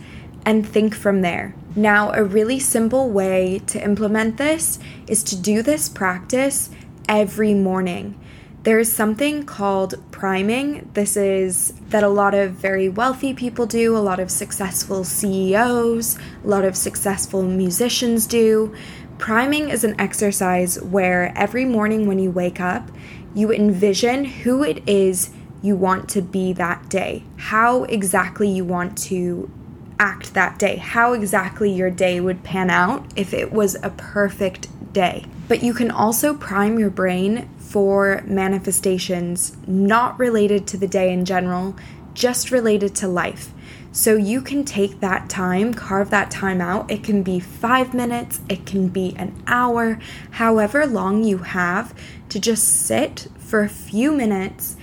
and 0.46 0.68
think 0.68 0.96
from 0.96 1.22
there. 1.22 1.54
Now, 1.76 2.12
a 2.12 2.24
really 2.24 2.60
simple 2.60 3.10
way 3.10 3.62
to 3.68 3.84
implement 3.84 4.38
this 4.38 4.80
is 5.08 5.24
to 5.26 5.36
do 5.36 5.62
this 5.62 5.88
practice 5.88 6.70
every 7.08 7.54
morning. 7.54 8.20
There 8.64 8.80
is 8.80 8.92
something 8.92 9.46
called 9.46 9.96
priming. 10.12 10.90
This 10.94 11.16
is 11.16 11.74
that 11.90 12.04
a 12.04 12.10
lot 12.10 12.34
of 12.34 12.52
very 12.52 12.90
wealthy 12.90 13.34
people 13.34 13.66
do, 13.66 13.96
a 13.96 14.00
lot 14.00 14.20
of 14.20 14.30
successful 14.30 15.04
CEOs, 15.04 16.18
a 16.44 16.48
lot 16.48 16.66
of 16.66 16.76
successful 16.76 17.42
musicians 17.44 18.28
do. 18.28 18.76
Priming 19.20 19.68
is 19.70 19.84
an 19.84 20.00
exercise 20.00 20.82
where 20.82 21.34
every 21.38 21.66
morning 21.66 22.08
when 22.08 22.20
you 22.20 22.32
wake 22.32 22.62
up, 22.62 22.90
you 23.36 23.52
envision 23.52 24.24
who 24.24 24.64
it 24.64 24.82
is 24.88 25.32
you 25.62 25.76
want 25.76 26.08
to 26.10 26.22
be 26.22 26.54
that 26.54 26.90
day, 26.90 27.26
how 27.36 27.84
exactly 27.84 28.50
you 28.50 28.64
want 28.64 28.98
to 28.98 29.52
act 30.00 30.34
that 30.36 30.58
day, 30.58 30.78
how 30.78 31.12
exactly 31.12 31.70
your 31.70 31.92
day 31.92 32.22
would 32.22 32.44
pan 32.44 32.70
out 32.70 33.06
if 33.18 33.34
it 33.34 33.52
was 33.52 33.76
a 33.84 33.90
perfect 33.90 34.70
day. 34.94 35.26
But 35.50 35.62
you 35.62 35.74
can 35.74 35.92
also 35.92 36.34
prime 36.34 36.80
your 36.80 36.90
brain 36.90 37.50
for 37.58 38.24
manifestations 38.26 39.56
not 39.68 40.18
related 40.18 40.66
to 40.68 40.78
the 40.78 40.88
day 40.88 41.12
in 41.12 41.26
general, 41.26 41.76
just 42.14 42.52
related 42.52 42.96
to 42.96 43.08
life. 43.10 43.52
So 43.92 44.16
you 44.16 44.42
can 44.42 44.66
take 44.66 45.00
that 45.00 45.30
time, 45.30 45.74
carve 45.74 46.12
that 46.12 46.30
time 46.30 46.62
out. 46.62 46.92
It 46.92 47.04
can 47.04 47.24
be 47.24 47.40
five 47.40 47.94
minutes, 47.94 48.40
it 48.48 48.66
can 48.66 48.88
be 48.88 49.16
an 49.18 49.42
hour, 49.48 50.00
however 50.32 50.86
long 50.86 51.24
you 51.24 51.40
have 51.40 51.94
to 52.30 52.40
just 52.40 52.68
sit 52.68 53.28
for 53.38 53.62
a 53.62 53.70
few 53.70 54.12
minutes 54.12 54.78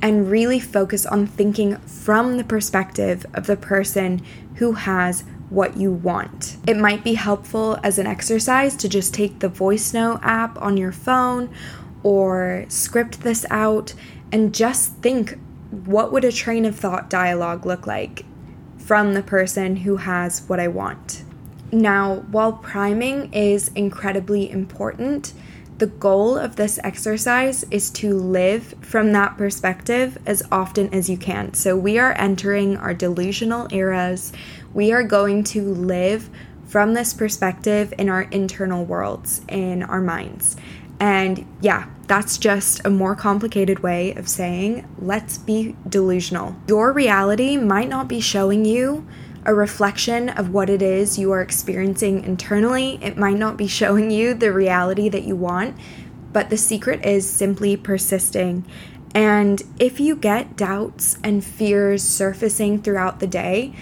and 0.00 0.30
really 0.30 0.60
focus 0.60 1.04
on 1.06 1.26
thinking 1.26 1.76
from 1.78 2.36
the 2.36 2.44
perspective 2.44 3.26
of 3.34 3.46
the 3.46 3.56
person 3.56 4.20
who 4.56 4.72
has 4.72 5.24
what 5.48 5.76
you 5.76 5.92
want. 5.92 6.56
It 6.66 6.76
might 6.76 7.04
be 7.04 7.14
helpful 7.14 7.78
as 7.82 7.98
an 7.98 8.06
exercise 8.06 8.74
to 8.76 8.88
just 8.88 9.12
take 9.12 9.40
the 9.40 9.48
voice 9.48 9.92
note 9.92 10.20
app 10.22 10.60
on 10.62 10.76
your 10.76 10.92
phone 10.92 11.52
or 12.02 12.64
script 12.68 13.20
this 13.20 13.44
out 13.50 13.94
and 14.32 14.54
just 14.54 14.94
think 14.96 15.38
what 15.70 16.12
would 16.12 16.24
a 16.24 16.32
train 16.32 16.64
of 16.64 16.76
thought 16.76 17.10
dialogue 17.10 17.66
look 17.66 17.86
like 17.86 18.24
from 18.92 19.14
the 19.14 19.22
person 19.22 19.74
who 19.74 19.96
has 19.96 20.46
what 20.50 20.60
I 20.60 20.68
want. 20.68 21.24
Now, 21.72 22.16
while 22.30 22.52
priming 22.52 23.32
is 23.32 23.68
incredibly 23.68 24.50
important, 24.50 25.32
the 25.78 25.86
goal 25.86 26.36
of 26.36 26.56
this 26.56 26.78
exercise 26.84 27.64
is 27.70 27.88
to 27.92 28.14
live 28.14 28.74
from 28.82 29.12
that 29.12 29.38
perspective 29.38 30.18
as 30.26 30.42
often 30.52 30.92
as 30.92 31.08
you 31.08 31.16
can. 31.16 31.54
So, 31.54 31.74
we 31.74 31.98
are 31.98 32.12
entering 32.18 32.76
our 32.76 32.92
delusional 32.92 33.66
eras. 33.72 34.30
We 34.74 34.92
are 34.92 35.04
going 35.04 35.44
to 35.44 35.72
live 35.72 36.28
from 36.66 36.92
this 36.92 37.14
perspective 37.14 37.94
in 37.96 38.10
our 38.10 38.24
internal 38.24 38.84
worlds, 38.84 39.40
in 39.48 39.84
our 39.84 40.02
minds. 40.02 40.54
And 41.00 41.46
yeah, 41.62 41.88
that's 42.12 42.36
just 42.36 42.84
a 42.84 42.90
more 42.90 43.16
complicated 43.16 43.78
way 43.78 44.12
of 44.16 44.28
saying 44.28 44.86
let's 44.98 45.38
be 45.38 45.74
delusional. 45.88 46.54
Your 46.68 46.92
reality 46.92 47.56
might 47.56 47.88
not 47.88 48.06
be 48.06 48.20
showing 48.20 48.66
you 48.66 49.06
a 49.46 49.54
reflection 49.54 50.28
of 50.28 50.50
what 50.50 50.68
it 50.68 50.82
is 50.82 51.18
you 51.18 51.32
are 51.32 51.40
experiencing 51.40 52.22
internally. 52.22 52.98
It 53.02 53.16
might 53.16 53.38
not 53.38 53.56
be 53.56 53.66
showing 53.66 54.10
you 54.10 54.34
the 54.34 54.52
reality 54.52 55.08
that 55.08 55.22
you 55.22 55.34
want, 55.36 55.74
but 56.34 56.50
the 56.50 56.58
secret 56.58 57.02
is 57.02 57.26
simply 57.26 57.78
persisting. 57.78 58.66
And 59.14 59.62
if 59.78 59.98
you 59.98 60.14
get 60.14 60.54
doubts 60.54 61.16
and 61.24 61.42
fears 61.42 62.02
surfacing 62.02 62.82
throughout 62.82 63.20
the 63.20 63.26
day, 63.26 63.74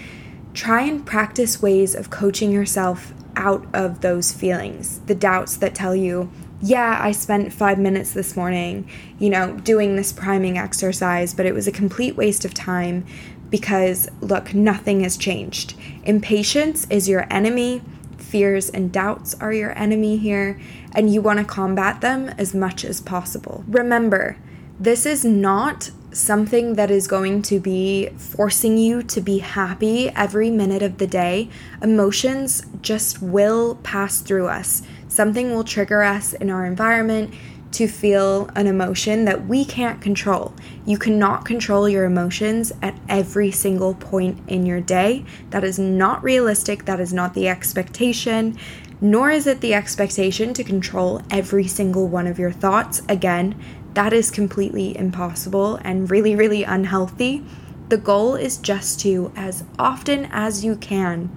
try 0.53 0.83
and 0.83 1.05
practice 1.05 1.61
ways 1.61 1.95
of 1.95 2.09
coaching 2.09 2.53
yourself 2.53 3.13
out 3.35 3.67
of 3.73 3.99
those 3.99 4.31
feelings. 4.31 4.99
The 4.99 5.15
doubts 5.15 5.57
that 5.57 5.75
tell 5.75 5.97
you, 5.97 6.31
yeah, 6.61 6.99
I 7.01 7.11
spent 7.11 7.51
five 7.51 7.79
minutes 7.79 8.13
this 8.13 8.35
morning, 8.35 8.87
you 9.19 9.29
know, 9.29 9.57
doing 9.57 9.95
this 9.95 10.13
priming 10.13 10.57
exercise, 10.57 11.33
but 11.33 11.45
it 11.45 11.53
was 11.53 11.67
a 11.67 11.71
complete 11.71 12.15
waste 12.15 12.45
of 12.45 12.53
time 12.53 13.05
because, 13.49 14.07
look, 14.21 14.53
nothing 14.53 15.01
has 15.01 15.17
changed. 15.17 15.75
Impatience 16.03 16.87
is 16.89 17.09
your 17.09 17.25
enemy, 17.31 17.81
fears 18.17 18.69
and 18.69 18.91
doubts 18.91 19.33
are 19.41 19.51
your 19.51 19.77
enemy 19.77 20.17
here, 20.17 20.59
and 20.93 21.13
you 21.13 21.21
want 21.21 21.39
to 21.39 21.45
combat 21.45 22.01
them 22.01 22.29
as 22.37 22.53
much 22.53 22.85
as 22.85 23.01
possible. 23.01 23.63
Remember, 23.67 24.37
this 24.79 25.05
is 25.05 25.25
not 25.25 25.91
something 26.13 26.75
that 26.75 26.91
is 26.91 27.07
going 27.07 27.41
to 27.41 27.59
be 27.59 28.09
forcing 28.17 28.77
you 28.77 29.01
to 29.01 29.21
be 29.21 29.39
happy 29.39 30.09
every 30.09 30.49
minute 30.49 30.81
of 30.81 30.97
the 30.97 31.07
day. 31.07 31.49
Emotions 31.81 32.65
just 32.81 33.21
will 33.21 33.75
pass 33.83 34.21
through 34.21 34.47
us. 34.47 34.81
Something 35.11 35.53
will 35.53 35.65
trigger 35.65 36.03
us 36.03 36.31
in 36.31 36.49
our 36.49 36.65
environment 36.65 37.33
to 37.73 37.85
feel 37.85 38.49
an 38.55 38.65
emotion 38.65 39.25
that 39.25 39.45
we 39.45 39.65
can't 39.65 40.01
control. 40.01 40.53
You 40.85 40.97
cannot 40.97 41.43
control 41.43 41.89
your 41.89 42.05
emotions 42.05 42.71
at 42.81 42.97
every 43.09 43.51
single 43.51 43.93
point 43.93 44.39
in 44.47 44.65
your 44.65 44.79
day. 44.79 45.25
That 45.49 45.65
is 45.65 45.77
not 45.77 46.23
realistic. 46.23 46.85
That 46.85 47.01
is 47.01 47.11
not 47.11 47.33
the 47.33 47.49
expectation. 47.49 48.57
Nor 49.01 49.31
is 49.31 49.47
it 49.47 49.59
the 49.59 49.73
expectation 49.73 50.53
to 50.53 50.63
control 50.63 51.21
every 51.29 51.67
single 51.67 52.07
one 52.07 52.25
of 52.25 52.39
your 52.39 52.53
thoughts. 52.53 53.01
Again, 53.09 53.61
that 53.95 54.13
is 54.13 54.31
completely 54.31 54.97
impossible 54.97 55.75
and 55.83 56.09
really, 56.09 56.37
really 56.37 56.63
unhealthy. 56.63 57.43
The 57.89 57.97
goal 57.97 58.35
is 58.35 58.55
just 58.55 59.01
to, 59.01 59.33
as 59.35 59.65
often 59.77 60.29
as 60.31 60.63
you 60.63 60.77
can, 60.77 61.29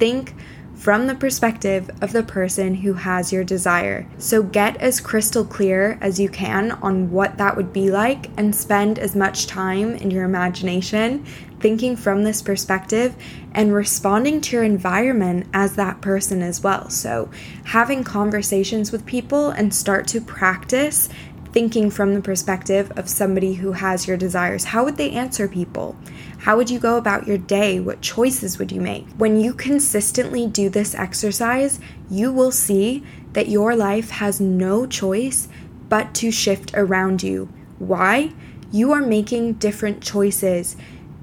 think 0.00 0.34
from 0.78 1.08
the 1.08 1.14
perspective 1.14 1.90
of 2.00 2.12
the 2.12 2.22
person 2.22 2.72
who 2.76 2.92
has 2.92 3.32
your 3.32 3.42
desire. 3.42 4.06
So 4.16 4.44
get 4.44 4.76
as 4.76 5.00
crystal 5.00 5.44
clear 5.44 5.98
as 6.00 6.20
you 6.20 6.28
can 6.28 6.70
on 6.70 7.10
what 7.10 7.36
that 7.36 7.56
would 7.56 7.72
be 7.72 7.90
like 7.90 8.30
and 8.36 8.54
spend 8.54 8.96
as 8.96 9.16
much 9.16 9.48
time 9.48 9.96
in 9.96 10.12
your 10.12 10.24
imagination 10.24 11.26
thinking 11.58 11.96
from 11.96 12.22
this 12.22 12.40
perspective 12.40 13.16
and 13.52 13.74
responding 13.74 14.40
to 14.40 14.54
your 14.54 14.64
environment 14.64 15.48
as 15.52 15.74
that 15.74 16.00
person 16.00 16.42
as 16.42 16.62
well. 16.62 16.88
So, 16.88 17.28
having 17.64 18.04
conversations 18.04 18.92
with 18.92 19.04
people 19.04 19.50
and 19.50 19.74
start 19.74 20.06
to 20.08 20.20
practice 20.20 21.08
thinking 21.52 21.90
from 21.90 22.14
the 22.14 22.20
perspective 22.20 22.92
of 22.96 23.08
somebody 23.08 23.54
who 23.54 23.72
has 23.72 24.06
your 24.06 24.16
desires. 24.16 24.64
How 24.64 24.84
would 24.84 24.96
they 24.96 25.10
answer 25.10 25.48
people? 25.48 25.96
How 26.38 26.56
would 26.56 26.70
you 26.70 26.78
go 26.78 26.96
about 26.96 27.26
your 27.26 27.36
day? 27.36 27.80
What 27.80 28.00
choices 28.00 28.58
would 28.58 28.72
you 28.72 28.80
make? 28.80 29.06
When 29.16 29.40
you 29.40 29.52
consistently 29.52 30.46
do 30.46 30.68
this 30.70 30.94
exercise, 30.94 31.80
you 32.08 32.32
will 32.32 32.52
see 32.52 33.04
that 33.32 33.48
your 33.48 33.74
life 33.74 34.10
has 34.10 34.40
no 34.40 34.86
choice 34.86 35.48
but 35.88 36.14
to 36.14 36.30
shift 36.30 36.72
around 36.74 37.22
you. 37.22 37.48
Why? 37.78 38.32
You 38.70 38.92
are 38.92 39.02
making 39.02 39.54
different 39.54 40.02
choices. 40.02 40.76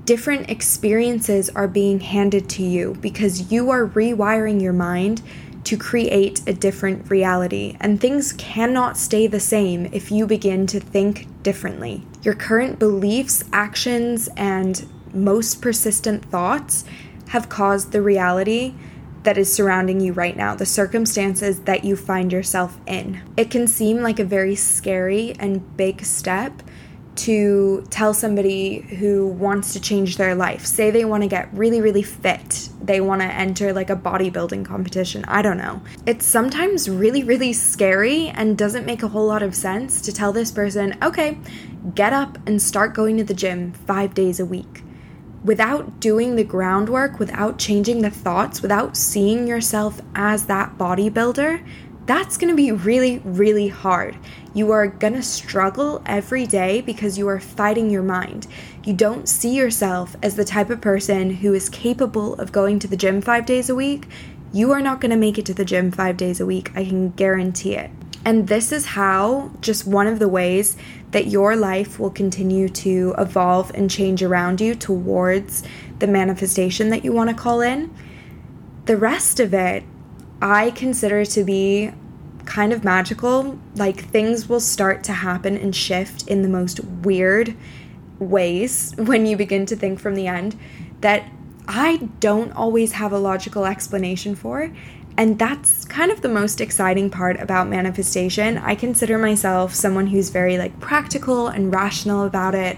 Different 0.04 0.50
experiences 0.50 1.50
are 1.50 1.68
being 1.68 2.02
handed 2.02 2.50
to 2.50 2.64
you 2.64 2.96
because 3.00 3.52
you 3.52 3.70
are 3.72 3.88
rewiring 3.88 4.62
your 4.62 4.74
mind 4.74 5.22
to 5.64 5.78
create 5.78 6.48
a 6.48 6.54
different 6.54 7.10
reality, 7.10 7.76
and 7.80 8.00
things 8.00 8.34
cannot 8.34 8.98
stay 8.98 9.26
the 9.26 9.40
same 9.40 9.88
if 9.92 10.12
you 10.12 10.28
begin 10.28 10.68
to 10.68 10.80
think 10.80 11.28
differently. 11.42 12.06
Your 12.22 12.36
current 12.36 12.78
beliefs, 12.78 13.44
actions, 13.52 14.30
and 14.38 14.88
most 15.16 15.62
persistent 15.62 16.26
thoughts 16.26 16.86
have 17.30 17.50
caused 17.50 17.92
the 17.92 18.02
reality 18.02 18.74
that 19.24 19.38
is 19.38 19.52
surrounding 19.52 20.00
you 20.00 20.14
right 20.14 20.38
now, 20.38 20.56
the 20.56 20.66
circumstances 20.66 21.62
that 21.62 21.84
you 21.84 21.96
find 21.96 22.32
yourself 22.32 22.80
in. 22.86 23.22
It 23.36 23.50
can 23.50 23.68
seem 23.68 24.02
like 24.02 24.20
a 24.20 24.26
very 24.26 24.56
scary 24.56 25.36
and 25.40 25.76
big 25.76 26.06
step 26.06 26.62
to 27.16 27.86
tell 27.90 28.14
somebody 28.14 28.82
who 28.82 29.26
wants 29.28 29.74
to 29.74 29.80
change 29.80 30.18
their 30.18 30.36
life. 30.36 30.66
Say 30.66 30.92
they 30.92 31.06
want 31.06 31.24
to 31.24 31.30
get 31.30 31.52
really, 31.54 31.82
really 31.82 32.02
fit. 32.04 32.70
They 32.82 33.00
want 33.02 33.22
to 33.22 33.28
enter 33.28 33.74
like 33.74 33.90
a 33.90 33.96
bodybuilding 33.96 34.66
competition. 34.66 35.24
I 35.26 35.42
don't 35.42 35.58
know. 35.58 35.82
It's 36.06 36.26
sometimes 36.26 36.90
really, 36.90 37.24
really 37.24 37.54
scary 37.54 38.28
and 38.28 38.58
doesn't 38.58 38.86
make 38.86 39.02
a 39.02 39.08
whole 39.08 39.28
lot 39.28 39.44
of 39.44 39.56
sense 39.56 40.02
to 40.02 40.12
tell 40.12 40.34
this 40.34 40.52
person, 40.52 40.98
okay, 41.02 41.38
get 41.96 42.12
up 42.14 42.38
and 42.46 42.62
start 42.62 42.94
going 42.94 43.18
to 43.18 43.24
the 43.24 43.34
gym 43.34 43.72
five 43.72 44.14
days 44.14 44.40
a 44.40 44.46
week. 44.46 44.84
Without 45.46 46.00
doing 46.00 46.36
the 46.36 46.44
groundwork, 46.44 47.20
without 47.20 47.60
changing 47.60 48.02
the 48.02 48.10
thoughts, 48.10 48.64
without 48.64 48.98
seeing 48.98 49.48
yourself 49.48 50.02
as 50.16 50.48
that 50.48 50.76
bodybuilder, 50.76 51.64
that's 52.08 52.36
going 52.36 52.50
to 52.50 52.56
be 52.56 52.72
really, 52.72 53.20
really 53.20 53.68
hard. 53.68 54.18
You 54.56 54.72
are 54.72 54.88
going 54.88 55.14
to 55.14 55.22
struggle 55.22 56.02
every 56.08 56.48
day 56.48 56.82
because 56.82 57.20
you 57.20 57.28
are 57.28 57.40
fighting 57.40 57.92
your 57.92 58.02
mind. 58.02 58.48
You 58.86 58.94
don't 58.94 59.30
see 59.30 59.54
yourself 59.54 60.16
as 60.24 60.36
the 60.36 60.46
type 60.46 60.72
of 60.72 60.82
person 60.82 61.30
who 61.30 61.54
is 61.54 61.70
capable 61.70 62.34
of 62.36 62.52
going 62.52 62.80
to 62.80 62.88
the 62.88 62.98
gym 62.98 63.22
five 63.22 63.46
days 63.46 63.70
a 63.70 63.76
week. 63.76 64.08
You 64.52 64.72
are 64.72 64.82
not 64.82 65.00
going 65.00 65.12
to 65.12 65.16
make 65.16 65.38
it 65.38 65.46
to 65.46 65.54
the 65.54 65.66
gym 65.66 65.92
five 65.92 66.18
days 66.18 66.40
a 66.40 66.46
week. 66.48 66.72
I 66.76 66.86
can 66.86 67.12
guarantee 67.12 67.76
it. 67.76 67.92
And 68.26 68.48
this 68.48 68.72
is 68.72 68.88
how, 68.88 69.52
just 69.62 69.86
one 69.86 70.08
of 70.08 70.18
the 70.18 70.28
ways 70.28 70.76
that 71.12 71.28
your 71.28 71.56
life 71.56 72.00
will 72.00 72.10
continue 72.10 72.68
to 72.70 73.14
evolve 73.20 73.72
and 73.76 73.90
change 73.90 74.24
around 74.24 74.60
you 74.60 74.74
towards 74.74 75.64
the 76.00 76.08
manifestation 76.08 76.90
that 76.90 77.06
you 77.06 77.14
want 77.14 77.30
to 77.30 77.36
call 77.36 77.62
in. 77.62 77.94
The 78.86 78.98
rest 78.98 79.40
of 79.40 79.54
it 79.54 79.84
I 80.42 80.72
consider 80.72 81.24
to 81.24 81.44
be 81.44 81.92
kind 82.46 82.74
of 82.74 82.84
magical. 82.84 83.60
Like 83.76 84.06
things 84.06 84.50
will 84.50 84.60
start 84.60 85.04
to 85.06 85.14
happen 85.14 85.56
and 85.56 85.76
shift 85.76 86.28
in 86.28 86.42
the 86.42 86.50
most 86.50 86.80
weird 86.84 87.56
ways 88.20 88.94
when 88.98 89.26
you 89.26 89.38
begin 89.38 89.66
to 89.68 89.76
think 89.76 90.00
from 90.00 90.16
the 90.16 90.28
end 90.28 90.58
that 91.02 91.30
I 91.68 91.98
don't 92.20 92.52
always 92.52 92.94
have 92.94 93.12
a 93.12 93.18
logical 93.18 93.66
explanation 93.66 94.36
for. 94.36 94.72
And 95.18 95.40
that's 95.40 95.86
kind 95.86 96.12
of 96.12 96.22
the 96.22 96.30
most 96.30 96.60
exciting 96.60 97.10
part 97.10 97.40
about 97.40 97.70
manifestation. 97.70 98.58
I 98.58 98.76
consider 98.76 99.18
myself 99.18 99.74
someone 99.74 100.08
who's 100.08 100.30
very 100.30 100.58
like 100.58 100.80
practical 100.80 101.48
and 101.48 101.74
rational 101.74 102.26
about 102.26 102.54
it. 102.54 102.78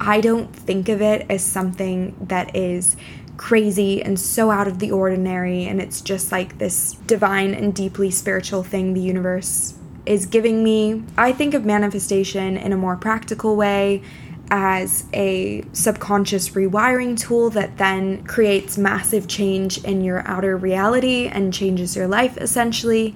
I 0.00 0.20
don't 0.20 0.54
think 0.54 0.88
of 0.88 1.02
it 1.02 1.26
as 1.28 1.44
something 1.44 2.16
that 2.20 2.56
is 2.56 2.96
crazy 3.36 4.02
and 4.02 4.18
so 4.18 4.50
out 4.50 4.66
of 4.66 4.78
the 4.78 4.90
ordinary, 4.90 5.64
and 5.64 5.80
it's 5.80 6.00
just 6.00 6.32
like 6.32 6.58
this 6.58 6.92
divine 7.06 7.52
and 7.52 7.74
deeply 7.74 8.10
spiritual 8.10 8.62
thing 8.62 8.94
the 8.94 9.00
universe 9.00 9.74
is 10.06 10.24
giving 10.24 10.64
me. 10.64 11.02
I 11.18 11.32
think 11.32 11.52
of 11.52 11.64
manifestation 11.64 12.56
in 12.56 12.72
a 12.72 12.76
more 12.76 12.96
practical 12.96 13.56
way 13.56 14.02
as 14.50 15.04
a 15.12 15.64
subconscious 15.72 16.50
rewiring 16.50 17.18
tool 17.18 17.50
that 17.50 17.78
then 17.78 18.24
creates 18.24 18.78
massive 18.78 19.26
change 19.26 19.82
in 19.84 20.02
your 20.02 20.26
outer 20.26 20.56
reality 20.56 21.26
and 21.26 21.52
changes 21.52 21.96
your 21.96 22.06
life 22.06 22.36
essentially. 22.38 23.14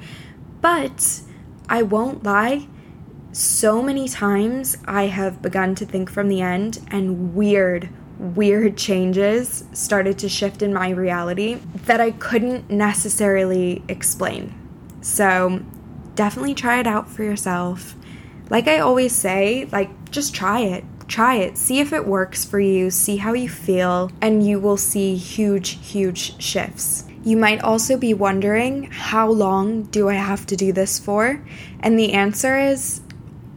But 0.61 1.21
I 1.69 1.83
won't 1.83 2.23
lie, 2.23 2.67
so 3.33 3.81
many 3.81 4.09
times 4.09 4.77
I 4.87 5.05
have 5.05 5.41
begun 5.41 5.75
to 5.77 5.87
think 5.87 6.11
from 6.11 6.29
the 6.29 6.41
end, 6.41 6.81
and 6.89 7.35
weird, 7.35 7.89
weird 8.19 8.77
changes 8.77 9.65
started 9.73 10.19
to 10.19 10.29
shift 10.29 10.63
in 10.63 10.75
my 10.75 10.91
reality 10.91 11.61
that 11.87 12.01
I 12.01 12.11
couldn't 12.11 12.69
necessarily 12.71 13.85
explain. 13.89 14.53
So, 15.01 15.63
definitely 16.17 16.55
try 16.55 16.81
it 16.81 16.87
out 16.87 17.09
for 17.09 17.23
yourself. 17.23 17.95
Like 18.51 18.67
I 18.67 18.81
always 18.81 19.15
say, 19.15 19.69
like 19.71 20.11
just 20.11 20.35
try 20.35 20.61
it. 20.61 20.85
Try 21.11 21.39
it. 21.39 21.59
See 21.59 21.81
if 21.81 21.93
it 21.93 22.07
works 22.07 22.45
for 22.45 22.61
you. 22.61 22.89
See 22.89 23.17
how 23.17 23.33
you 23.33 23.49
feel, 23.49 24.13
and 24.21 24.47
you 24.47 24.61
will 24.61 24.77
see 24.77 25.17
huge, 25.17 25.71
huge 25.85 26.41
shifts. 26.41 27.05
You 27.25 27.37
might 27.37 27.65
also 27.65 27.97
be 27.97 28.15
wondering, 28.15 28.85
how 28.85 29.29
long 29.29 29.83
do 29.83 30.09
I 30.09 30.15
have 30.15 30.47
to 30.47 30.57
do 30.57 30.73
this 30.73 31.01
for? 31.01 31.45
And 31.81 31.99
the 31.99 32.13
answer 32.13 32.61
is 32.61 33.01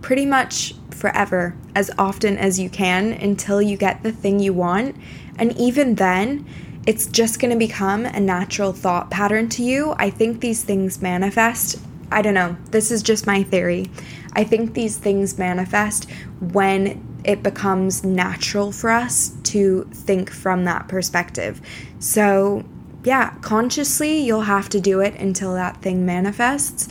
pretty 0.01 0.25
much 0.25 0.73
forever, 0.89 1.55
as 1.75 1.91
often 1.99 2.39
as 2.39 2.59
you 2.59 2.71
can 2.71 3.13
until 3.13 3.61
you 3.61 3.77
get 3.77 4.01
the 4.01 4.11
thing 4.11 4.39
you 4.39 4.51
want. 4.51 4.95
And 5.37 5.55
even 5.55 5.93
then, 5.93 6.47
it's 6.87 7.05
just 7.05 7.39
going 7.39 7.51
to 7.51 7.57
become 7.57 8.07
a 8.07 8.19
natural 8.19 8.73
thought 8.73 9.11
pattern 9.11 9.47
to 9.49 9.63
you. 9.63 9.93
I 9.99 10.09
think 10.09 10.41
these 10.41 10.63
things 10.63 11.03
manifest. 11.03 11.79
I 12.11 12.23
don't 12.23 12.33
know. 12.33 12.57
This 12.71 12.89
is 12.89 13.03
just 13.03 13.27
my 13.27 13.43
theory. 13.43 13.91
I 14.33 14.43
think 14.43 14.73
these 14.73 14.97
things 14.97 15.37
manifest 15.37 16.09
when 16.39 17.12
it 17.23 17.43
becomes 17.43 18.03
natural 18.03 18.71
for 18.71 18.89
us 18.89 19.29
to 19.43 19.85
think 19.93 20.29
from 20.29 20.65
that 20.65 20.87
perspective. 20.87 21.61
So, 21.99 22.65
yeah, 23.03 23.35
consciously, 23.41 24.19
you'll 24.19 24.41
have 24.41 24.69
to 24.69 24.79
do 24.79 24.99
it 24.99 25.15
until 25.15 25.53
that 25.53 25.81
thing 25.81 26.05
manifests. 26.05 26.89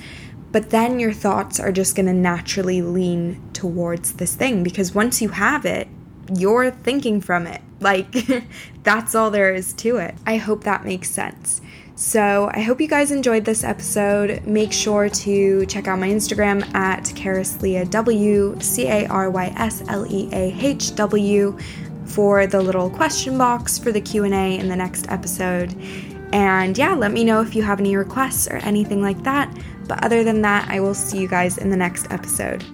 But 0.51 0.71
then 0.71 1.01
your 1.01 1.13
thoughts 1.13 1.59
are 1.59 1.73
just 1.73 1.97
going 1.97 2.07
to 2.07 2.13
naturally 2.13 2.83
lean 2.83 3.41
towards 3.53 4.15
this 4.15 4.35
thing 4.35 4.63
because 4.63 4.95
once 4.95 5.23
you 5.23 5.31
have 5.31 5.65
it, 5.65 5.89
you're 6.37 6.71
thinking 6.71 7.21
from 7.21 7.47
it. 7.47 7.63
Like, 7.81 8.15
that's 8.83 9.15
all 9.15 9.31
there 9.31 9.55
is 9.55 9.73
to 9.75 9.97
it. 9.97 10.15
I 10.27 10.37
hope 10.37 10.65
that 10.65 10.85
makes 10.85 11.11
sense. 11.11 11.61
So, 12.03 12.51
I 12.53 12.61
hope 12.63 12.81
you 12.81 12.89
guys 12.89 13.13
enjoyed 13.13 13.45
this 13.45 13.63
episode. 13.63 14.45
Make 14.45 14.73
sure 14.73 15.09
to 15.09 15.65
check 15.67 15.87
out 15.87 16.01
my 16.01 16.09
Instagram 16.09 16.63
at 16.75 17.05
CarysLeahW, 17.05 18.61
C 18.61 18.89
A 18.89 19.07
R 19.07 19.31
Y 19.31 19.55
S 19.57 19.85
L 19.87 20.05
E 20.13 20.29
A 20.33 20.53
H 20.61 20.97
W, 20.97 21.57
for 22.05 22.49
the 22.49 22.61
little 22.61 22.91
question 22.91 23.39
box 23.39 23.79
for 23.79 23.93
the 23.93 24.01
Q&A 24.01 24.59
in 24.59 24.69
the 24.69 24.75
next 24.75 25.09
episode. 25.13 25.77
And 26.33 26.77
yeah, 26.77 26.93
let 26.93 27.13
me 27.13 27.23
know 27.23 27.41
if 27.41 27.55
you 27.55 27.63
have 27.63 27.79
any 27.79 27.95
requests 27.95 28.49
or 28.49 28.57
anything 28.57 29.01
like 29.01 29.23
that. 29.23 29.57
But 29.87 30.05
other 30.05 30.25
than 30.25 30.43
that, 30.43 30.69
I 30.69 30.81
will 30.81 30.95
see 30.95 31.19
you 31.19 31.29
guys 31.29 31.57
in 31.57 31.71
the 31.71 31.77
next 31.77 32.11
episode. 32.11 32.65